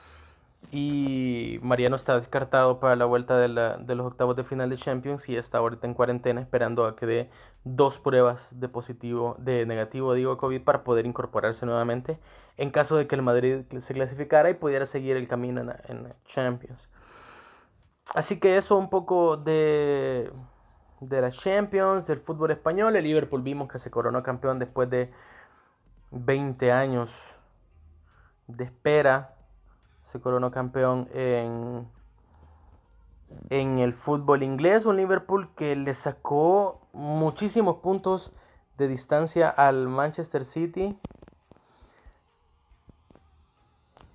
Y 0.69 1.59
Mariano 1.63 1.95
está 1.95 2.17
descartado 2.19 2.79
para 2.79 2.95
la 2.95 3.05
vuelta 3.05 3.37
de, 3.37 3.47
los 3.49 4.05
octavos 4.05 4.35
de 4.35 4.43
final 4.43 4.69
de 4.69 4.77
Champions 4.77 5.27
y 5.27 5.35
está 5.35 5.57
ahorita 5.57 5.87
en 5.87 5.93
cuarentena 5.93 6.39
esperando 6.39 6.85
a 6.85 6.95
que 6.95 7.05
dé 7.05 7.29
dos 7.63 7.99
pruebas 7.99 8.59
de 8.59 8.69
positivo, 8.69 9.35
de 9.39 9.65
negativo, 9.65 10.13
digo, 10.13 10.37
COVID 10.37 10.61
para 10.61 10.83
poder 10.83 11.05
incorporarse 11.05 11.65
nuevamente 11.65 12.19
en 12.57 12.69
caso 12.69 12.95
de 12.95 13.07
que 13.07 13.15
el 13.15 13.21
Madrid 13.21 13.63
se 13.79 13.93
clasificara 13.93 14.49
y 14.49 14.53
pudiera 14.53 14.85
seguir 14.85 15.17
el 15.17 15.27
camino 15.27 15.61
en, 15.61 15.71
en 15.87 16.13
Champions. 16.25 16.89
Así 18.13 18.39
que 18.39 18.57
eso 18.57 18.77
un 18.77 18.89
poco 18.89 19.37
de, 19.37 20.31
de 21.01 21.21
la 21.21 21.31
Champions, 21.31 22.07
del 22.07 22.19
fútbol 22.19 22.51
español. 22.51 22.95
El 22.95 23.03
Liverpool 23.03 23.41
vimos 23.41 23.67
que 23.67 23.79
se 23.79 23.91
coronó 23.91 24.23
campeón 24.23 24.59
después 24.59 24.89
de 24.89 25.11
20 26.11 26.71
años 26.71 27.39
de 28.47 28.65
espera 28.65 29.35
se 30.01 30.19
coronó 30.19 30.51
campeón 30.51 31.07
en, 31.13 31.87
en 33.49 33.79
el 33.79 33.93
fútbol 33.93 34.43
inglés. 34.43 34.85
Un 34.85 34.97
Liverpool 34.97 35.49
que 35.55 35.75
le 35.75 35.93
sacó 35.93 36.81
muchísimos 36.93 37.77
puntos 37.77 38.31
de 38.77 38.87
distancia 38.87 39.49
al 39.49 39.87
Manchester 39.87 40.45
City. 40.45 40.97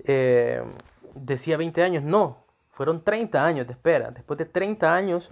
Eh, 0.05 0.63
decía 1.15 1.57
20 1.57 1.83
años, 1.83 2.05
no, 2.05 2.45
fueron 2.71 3.03
30 3.03 3.45
años 3.45 3.67
de 3.67 3.73
espera. 3.73 4.11
Después 4.11 4.39
de 4.39 4.45
30 4.45 4.95
años 4.95 5.31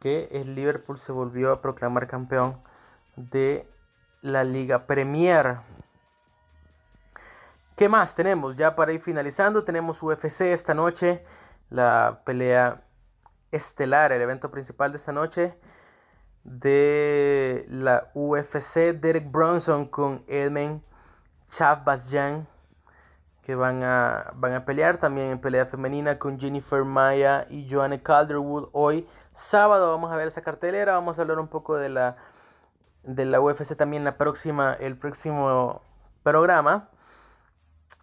que 0.00 0.28
el 0.32 0.54
Liverpool 0.54 0.98
se 0.98 1.12
volvió 1.12 1.52
a 1.52 1.60
proclamar 1.60 2.06
campeón 2.06 2.58
de 3.16 3.68
la 4.22 4.44
Liga 4.44 4.86
Premier. 4.86 5.58
¿Qué 7.78 7.88
más 7.88 8.16
tenemos? 8.16 8.56
Ya 8.56 8.74
para 8.74 8.90
ir 8.90 8.98
finalizando, 8.98 9.62
tenemos 9.62 10.02
UFC 10.02 10.40
esta 10.40 10.74
noche, 10.74 11.22
la 11.70 12.22
pelea 12.24 12.82
estelar, 13.52 14.10
el 14.10 14.20
evento 14.20 14.50
principal 14.50 14.90
de 14.90 14.96
esta 14.96 15.12
noche 15.12 15.56
de 16.42 17.66
la 17.68 18.10
UFC, 18.14 18.98
Derek 18.98 19.30
Bronson 19.30 19.86
con 19.86 20.24
Edmund 20.26 20.82
Chavbasyan, 21.46 22.48
que 23.42 23.54
van 23.54 23.84
a, 23.84 24.32
van 24.34 24.54
a 24.54 24.64
pelear 24.64 24.96
también 24.96 25.30
en 25.30 25.40
pelea 25.40 25.64
femenina 25.64 26.18
con 26.18 26.36
Jennifer 26.36 26.82
Maya 26.82 27.46
y 27.48 27.70
Joanne 27.70 28.02
Calderwood. 28.02 28.70
Hoy, 28.72 29.06
sábado, 29.30 29.92
vamos 29.92 30.10
a 30.10 30.16
ver 30.16 30.26
esa 30.26 30.42
cartelera, 30.42 30.94
vamos 30.94 31.20
a 31.20 31.22
hablar 31.22 31.38
un 31.38 31.46
poco 31.46 31.76
de 31.76 31.90
la, 31.90 32.16
de 33.04 33.24
la 33.24 33.40
UFC 33.40 33.76
también 33.76 34.02
la 34.02 34.16
próxima, 34.16 34.74
el 34.80 34.98
próximo 34.98 35.80
programa 36.24 36.88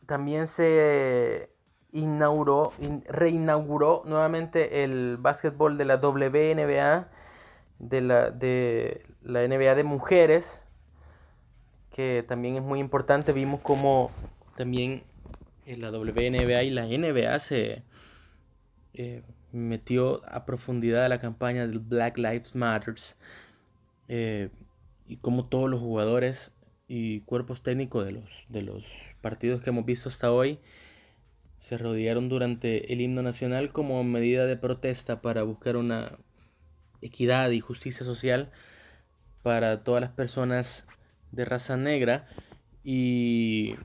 también 0.05 0.47
se 0.47 1.49
inauguró, 1.91 2.73
reinauguró 3.07 4.03
nuevamente 4.05 4.83
el 4.83 5.17
básquetbol 5.17 5.77
de 5.77 5.85
la 5.85 5.97
WNBA. 5.97 7.09
de 7.79 8.01
la, 8.01 8.31
de 8.31 9.05
la 9.21 9.45
NBA 9.47 9.75
de 9.75 9.83
mujeres, 9.83 10.63
que 11.91 12.23
también 12.27 12.55
es 12.55 12.61
muy 12.61 12.79
importante. 12.79 13.33
Vimos 13.33 13.59
como 13.61 14.11
también 14.55 15.03
la 15.65 15.89
WNBA 15.89 16.63
y 16.63 16.69
la 16.69 16.85
NBA 16.85 17.39
se 17.39 17.83
eh, 18.93 19.23
metió 19.51 20.21
a 20.29 20.45
profundidad 20.45 21.05
a 21.05 21.09
la 21.09 21.19
campaña 21.19 21.65
del 21.65 21.79
Black 21.79 22.17
Lives 22.17 22.55
Matters 22.55 23.17
eh, 24.07 24.49
y 25.07 25.17
como 25.17 25.47
todos 25.47 25.69
los 25.69 25.79
jugadores 25.81 26.51
y 26.87 27.21
cuerpos 27.21 27.63
técnicos 27.63 28.05
de 28.05 28.11
los, 28.11 28.45
de 28.49 28.61
los 28.61 29.15
partidos 29.21 29.61
que 29.61 29.71
hemos 29.71 29.85
visto 29.85 30.09
hasta 30.09 30.31
hoy 30.31 30.59
se 31.57 31.77
rodearon 31.77 32.29
durante 32.29 32.93
el 32.93 33.01
himno 33.01 33.23
nacional 33.23 33.71
como 33.71 34.03
medida 34.03 34.45
de 34.45 34.57
protesta 34.57 35.21
para 35.21 35.43
buscar 35.43 35.77
una 35.77 36.17
equidad 37.01 37.49
y 37.51 37.59
justicia 37.59 38.05
social 38.05 38.51
para 39.41 39.83
todas 39.83 40.01
las 40.01 40.11
personas 40.11 40.85
de 41.31 41.45
raza 41.45 41.77
negra. 41.77 42.27
Y, 42.83 43.75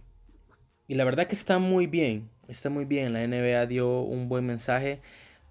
y 0.89 0.95
la 0.95 1.05
verdad 1.05 1.27
que 1.27 1.35
está 1.35 1.59
muy 1.59 1.87
bien, 1.87 2.29
está 2.49 2.71
muy 2.71 2.85
bien, 2.85 3.13
la 3.13 3.27
NBA 3.27 3.67
dio 3.67 4.03
un 4.03 4.29
buen 4.29 4.45
mensaje 4.47 5.01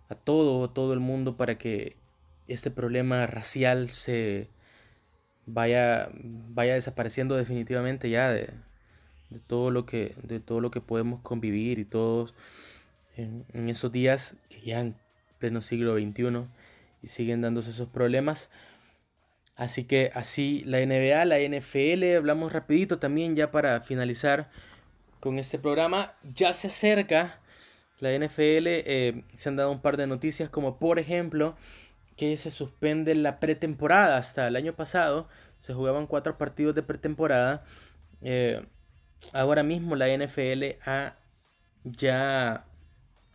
a 0.09 0.15
todo, 0.15 0.69
todo 0.69 0.93
el 0.93 0.99
mundo 0.99 1.37
para 1.37 1.57
que 1.57 1.95
este 2.47 2.71
problema 2.71 3.25
racial 3.27 3.87
se 3.87 4.49
vaya, 5.53 6.09
vaya 6.13 6.73
desapareciendo 6.73 7.35
definitivamente 7.35 8.09
ya 8.09 8.29
de, 8.29 8.49
todo 9.47 9.71
lo 9.71 9.85
que, 9.85 10.15
de 10.23 10.39
todo 10.39 10.61
lo 10.61 10.71
que 10.71 10.81
podemos 10.81 11.21
convivir 11.21 11.79
y 11.79 11.85
todos 11.85 12.33
en, 13.15 13.69
esos 13.69 13.91
días 13.91 14.35
que 14.49 14.61
ya 14.61 14.79
en 14.79 14.95
pleno 15.39 15.61
siglo 15.61 15.95
XXI 15.95 16.47
y 17.01 17.07
siguen 17.07 17.41
dándose 17.41 17.71
esos 17.71 17.89
problemas. 17.89 18.49
Así 19.55 19.83
que 19.83 20.11
así 20.13 20.63
la 20.65 20.79
NBA, 20.79 21.25
la 21.25 21.39
NFL, 21.39 22.15
hablamos 22.15 22.51
rapidito 22.53 22.97
también 22.97 23.35
ya 23.35 23.51
para 23.51 23.81
finalizar 23.81 24.49
con 25.19 25.37
este 25.37 25.59
programa. 25.59 26.13
Ya 26.33 26.53
se 26.53 26.67
acerca 26.67 27.39
la 27.99 28.17
NFL, 28.17 28.67
eh, 28.67 29.23
se 29.33 29.49
han 29.49 29.57
dado 29.57 29.71
un 29.71 29.81
par 29.81 29.97
de 29.97 30.07
noticias 30.07 30.49
como 30.49 30.79
por 30.79 30.97
ejemplo 30.97 31.57
que 32.19 32.35
se 32.35 32.51
suspende 32.51 33.15
la 33.15 33.39
pretemporada. 33.39 34.17
Hasta 34.17 34.49
el 34.49 34.57
año 34.57 34.73
pasado 34.73 35.29
se 35.57 35.73
jugaban 35.73 36.05
cuatro 36.05 36.37
partidos 36.37 36.75
de 36.75 36.83
pretemporada. 36.83 37.63
Eh, 38.21 38.61
ahora 39.31 39.63
mismo 39.63 39.95
la 39.95 40.09
NFL 40.09 40.81
ha 40.85 41.15
ya 41.85 42.65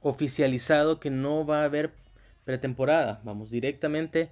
oficializado 0.02 1.00
que 1.00 1.08
no 1.08 1.46
va 1.46 1.62
a 1.62 1.64
haber 1.64 1.94
pretemporada. 2.44 3.22
Vamos 3.24 3.50
directamente 3.50 4.30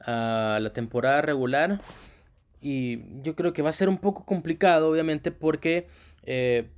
a 0.00 0.58
la 0.62 0.72
temporada 0.72 1.20
regular. 1.20 1.82
Y 2.62 3.20
yo 3.20 3.36
creo 3.36 3.52
que 3.52 3.60
va 3.60 3.68
a 3.68 3.74
ser 3.74 3.90
un 3.90 3.98
poco 3.98 4.24
complicado, 4.24 4.90
obviamente, 4.90 5.30
porque 5.30 5.88
eh, 6.22 6.70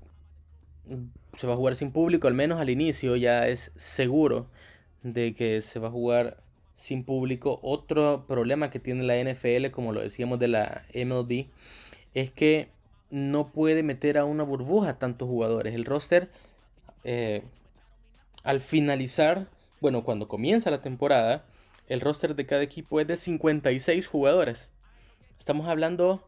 se 1.39 1.47
va 1.47 1.53
a 1.53 1.57
jugar 1.57 1.77
sin 1.77 1.93
público, 1.93 2.27
al 2.27 2.35
menos 2.35 2.61
al 2.61 2.69
inicio 2.69 3.15
ya 3.15 3.47
es 3.47 3.71
seguro 3.77 4.51
de 5.05 5.35
que 5.35 5.63
se 5.63 5.79
va 5.79 5.87
a 5.87 5.93
jugar 5.93 6.43
sin 6.83 7.05
público. 7.05 7.61
Otro 7.63 8.25
problema 8.27 8.71
que 8.71 8.81
tiene 8.81 9.05
la 9.05 9.17
NFL, 9.17 9.71
como 9.71 9.93
lo 9.93 10.01
decíamos 10.01 10.39
de 10.39 10.49
la 10.49 10.85
MLB, 10.95 11.47
es 12.15 12.31
que 12.31 12.69
no 13.11 13.53
puede 13.53 13.83
meter 13.83 14.19
a 14.19 14.25
una 14.25 14.43
burbuja 14.43 14.99
tantos 14.99 15.29
jugadores. 15.29 15.75
El 15.75 15.85
roster, 15.85 16.31
eh, 17.05 17.45
al 18.43 18.61
finalizar, 18.61 19.47
bueno, 19.81 20.03
cuando 20.03 20.27
comienza 20.27 20.71
la 20.71 20.81
temporada, 20.81 21.45
el 21.89 22.01
roster 22.01 22.35
de 22.35 22.47
cada 22.47 22.63
equipo 22.63 23.01
es 23.01 23.07
de 23.07 23.17
56 23.17 24.07
jugadores. 24.09 24.71
Estamos 25.39 25.69
hablando 25.69 26.27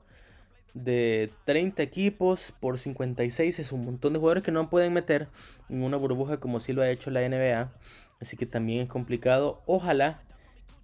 de 0.73 1.33
30 1.47 1.83
equipos 1.83 2.53
por 2.61 2.79
56. 2.79 3.59
Es 3.59 3.73
un 3.73 3.85
montón 3.85 4.13
de 4.13 4.21
jugadores 4.21 4.45
que 4.45 4.53
no 4.53 4.71
pueden 4.71 4.93
meter 4.93 5.29
en 5.69 5.83
una 5.83 5.97
burbuja 5.97 6.39
como 6.39 6.61
si 6.61 6.73
lo 6.73 6.83
ha 6.83 6.91
hecho 6.91 7.11
la 7.11 7.29
NBA. 7.29 7.73
Así 8.21 8.37
que 8.37 8.47
también 8.47 8.83
es 8.83 8.89
complicado. 8.89 9.63
Ojalá 9.67 10.21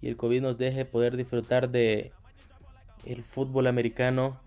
y 0.01 0.07
el 0.07 0.17
COVID 0.17 0.41
nos 0.41 0.57
deje 0.57 0.85
poder 0.85 1.15
disfrutar 1.15 1.69
de 1.69 2.11
el 3.05 3.23
fútbol 3.23 3.67
americano 3.67 4.39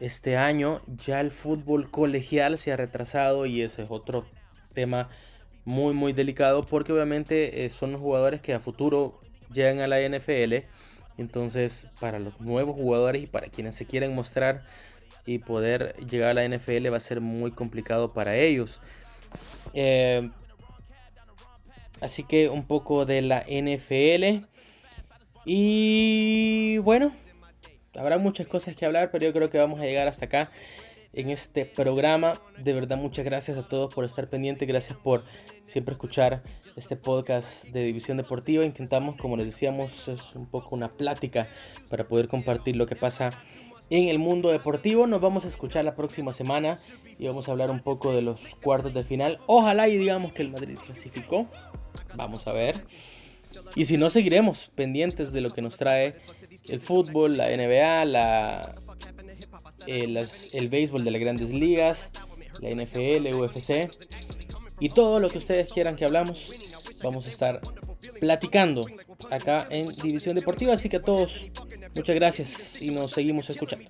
este 0.00 0.36
año. 0.36 0.80
Ya 0.96 1.20
el 1.20 1.30
fútbol 1.30 1.90
colegial 1.90 2.58
se 2.58 2.72
ha 2.72 2.76
retrasado 2.76 3.46
y 3.46 3.62
ese 3.62 3.82
es 3.82 3.90
otro 3.90 4.24
tema 4.74 5.08
muy 5.64 5.94
muy 5.94 6.12
delicado 6.12 6.64
porque 6.64 6.92
obviamente 6.92 7.64
eh, 7.64 7.70
son 7.70 7.92
los 7.92 8.00
jugadores 8.00 8.40
que 8.40 8.54
a 8.54 8.60
futuro 8.60 9.18
llegan 9.52 9.80
a 9.80 9.88
la 9.88 10.00
NFL. 10.00 10.66
Entonces 11.18 11.88
para 11.98 12.18
los 12.18 12.40
nuevos 12.40 12.76
jugadores 12.76 13.22
y 13.22 13.26
para 13.26 13.48
quienes 13.48 13.74
se 13.74 13.86
quieren 13.86 14.14
mostrar 14.14 14.62
y 15.24 15.38
poder 15.38 15.96
llegar 16.08 16.30
a 16.30 16.34
la 16.34 16.48
NFL 16.48 16.92
va 16.92 16.98
a 16.98 17.00
ser 17.00 17.20
muy 17.20 17.50
complicado 17.50 18.12
para 18.12 18.36
ellos. 18.36 18.80
Eh, 19.74 20.30
así 22.00 22.22
que 22.22 22.48
un 22.48 22.64
poco 22.66 23.04
de 23.04 23.22
la 23.22 23.40
NFL. 23.40 24.46
Y 25.48 26.78
bueno, 26.78 27.12
habrá 27.94 28.18
muchas 28.18 28.48
cosas 28.48 28.74
que 28.74 28.84
hablar, 28.84 29.10
pero 29.12 29.24
yo 29.24 29.32
creo 29.32 29.48
que 29.48 29.58
vamos 29.58 29.80
a 29.80 29.84
llegar 29.84 30.08
hasta 30.08 30.24
acá 30.24 30.50
en 31.12 31.30
este 31.30 31.64
programa. 31.64 32.40
De 32.58 32.72
verdad, 32.72 32.96
muchas 32.96 33.24
gracias 33.24 33.56
a 33.56 33.62
todos 33.62 33.94
por 33.94 34.04
estar 34.04 34.28
pendientes. 34.28 34.66
Gracias 34.66 34.98
por 34.98 35.22
siempre 35.62 35.92
escuchar 35.92 36.42
este 36.76 36.96
podcast 36.96 37.64
de 37.66 37.84
División 37.84 38.16
Deportiva. 38.16 38.64
Intentamos, 38.64 39.14
como 39.16 39.36
les 39.36 39.46
decíamos, 39.46 40.08
es 40.08 40.34
un 40.34 40.46
poco 40.46 40.74
una 40.74 40.88
plática 40.88 41.46
para 41.88 42.08
poder 42.08 42.26
compartir 42.26 42.74
lo 42.74 42.88
que 42.88 42.96
pasa 42.96 43.30
en 43.88 44.08
el 44.08 44.18
mundo 44.18 44.50
deportivo. 44.50 45.06
Nos 45.06 45.20
vamos 45.20 45.44
a 45.44 45.48
escuchar 45.48 45.84
la 45.84 45.94
próxima 45.94 46.32
semana 46.32 46.76
y 47.20 47.28
vamos 47.28 47.48
a 47.48 47.52
hablar 47.52 47.70
un 47.70 47.84
poco 47.84 48.12
de 48.12 48.20
los 48.20 48.56
cuartos 48.56 48.92
de 48.94 49.04
final. 49.04 49.38
Ojalá 49.46 49.86
y 49.86 49.96
digamos 49.96 50.32
que 50.32 50.42
el 50.42 50.50
Madrid 50.50 50.76
clasificó. 50.84 51.46
Vamos 52.16 52.48
a 52.48 52.52
ver. 52.52 52.82
Y 53.74 53.84
si 53.84 53.96
no, 53.96 54.10
seguiremos 54.10 54.70
pendientes 54.74 55.32
de 55.32 55.40
lo 55.40 55.52
que 55.52 55.62
nos 55.62 55.76
trae 55.76 56.14
el 56.68 56.80
fútbol, 56.80 57.36
la 57.36 57.48
NBA, 57.48 58.04
la, 58.06 58.74
eh, 59.86 60.26
el 60.52 60.68
béisbol 60.68 61.04
de 61.04 61.10
las 61.10 61.20
grandes 61.20 61.50
ligas, 61.50 62.10
la 62.60 62.70
NFL, 62.70 63.34
UFC 63.34 63.90
y 64.80 64.88
todo 64.90 65.20
lo 65.20 65.30
que 65.30 65.38
ustedes 65.38 65.72
quieran 65.72 65.96
que 65.96 66.04
hablamos. 66.04 66.54
Vamos 67.02 67.26
a 67.26 67.30
estar 67.30 67.60
platicando 68.20 68.86
acá 69.30 69.66
en 69.70 69.88
División 69.96 70.34
Deportiva. 70.34 70.74
Así 70.74 70.88
que 70.88 70.96
a 70.96 71.02
todos, 71.02 71.50
muchas 71.94 72.16
gracias 72.16 72.80
y 72.82 72.90
nos 72.90 73.12
seguimos 73.12 73.48
escuchando. 73.50 73.86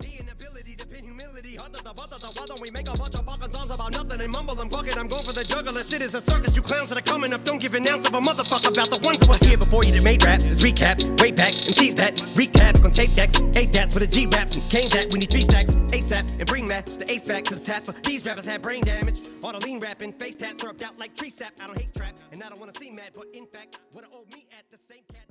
We 2.60 2.70
make 2.70 2.88
a 2.88 2.96
bunch 2.96 3.14
of 3.14 3.24
fucking 3.24 3.52
songs 3.52 3.70
about 3.70 3.92
nothing 3.92 4.20
and 4.20 4.32
mumble 4.32 4.58
and 4.60 4.70
bucket. 4.70 4.96
I'm 4.96 5.08
going 5.08 5.22
for 5.22 5.32
the 5.32 5.44
juggler. 5.44 5.82
Shit 5.82 6.02
is 6.02 6.14
a 6.14 6.20
circus. 6.20 6.56
You 6.56 6.62
clowns 6.62 6.90
that 6.90 6.98
are 6.98 7.02
coming 7.02 7.32
up. 7.32 7.42
Don't 7.44 7.60
give 7.60 7.74
an 7.74 7.86
ounce 7.88 8.06
of 8.06 8.14
a 8.14 8.20
motherfucker 8.20 8.72
about 8.72 8.90
the 8.90 8.98
ones 9.04 9.18
that 9.18 9.28
were 9.28 9.46
here 9.46 9.58
before 9.58 9.84
you 9.84 9.92
that 9.92 10.04
made 10.04 10.22
rap. 10.24 10.40
Let's 10.40 10.62
recap, 10.62 10.98
way 11.20 11.30
back. 11.30 11.52
MCs 11.52 11.96
that 11.96 12.16
recap 12.16 12.84
on 12.84 12.92
tape 12.92 13.12
decks. 13.12 13.40
Eight 13.56 13.72
dats 13.72 13.94
with 13.94 14.02
a 14.02 14.06
G 14.06 14.26
raps 14.26 14.54
and 14.54 14.70
cane 14.70 14.90
that. 14.90 15.12
We 15.12 15.18
need 15.18 15.30
three 15.30 15.42
stacks 15.42 15.74
ASAP 15.74 16.38
and 16.38 16.48
bring 16.48 16.66
that. 16.66 16.86
The 16.86 17.10
ace 17.10 17.24
back. 17.24 17.44
Cause 17.44 17.64
tap 17.64 17.82
these 18.04 18.24
rappers 18.26 18.46
have 18.46 18.62
brain 18.62 18.82
damage. 18.82 19.20
All 19.42 19.52
the 19.52 19.60
lean 19.60 19.80
rapping, 19.80 20.12
face 20.12 20.36
tats 20.36 20.60
syrup 20.60 20.82
out 20.82 20.98
like 20.98 21.14
tree 21.14 21.30
sap. 21.30 21.52
I 21.60 21.66
don't 21.66 21.78
hate 21.78 21.94
trap 21.94 22.16
and 22.32 22.42
I 22.42 22.48
don't 22.48 22.60
wanna 22.60 22.72
see 22.78 22.90
mad, 22.90 23.10
but 23.14 23.26
in 23.34 23.46
fact, 23.46 23.78
what 23.92 24.04
owe 24.12 24.24
me 24.32 24.46
at 24.58 24.70
the 24.70 24.78
same 24.78 25.02
cat. 25.12 25.25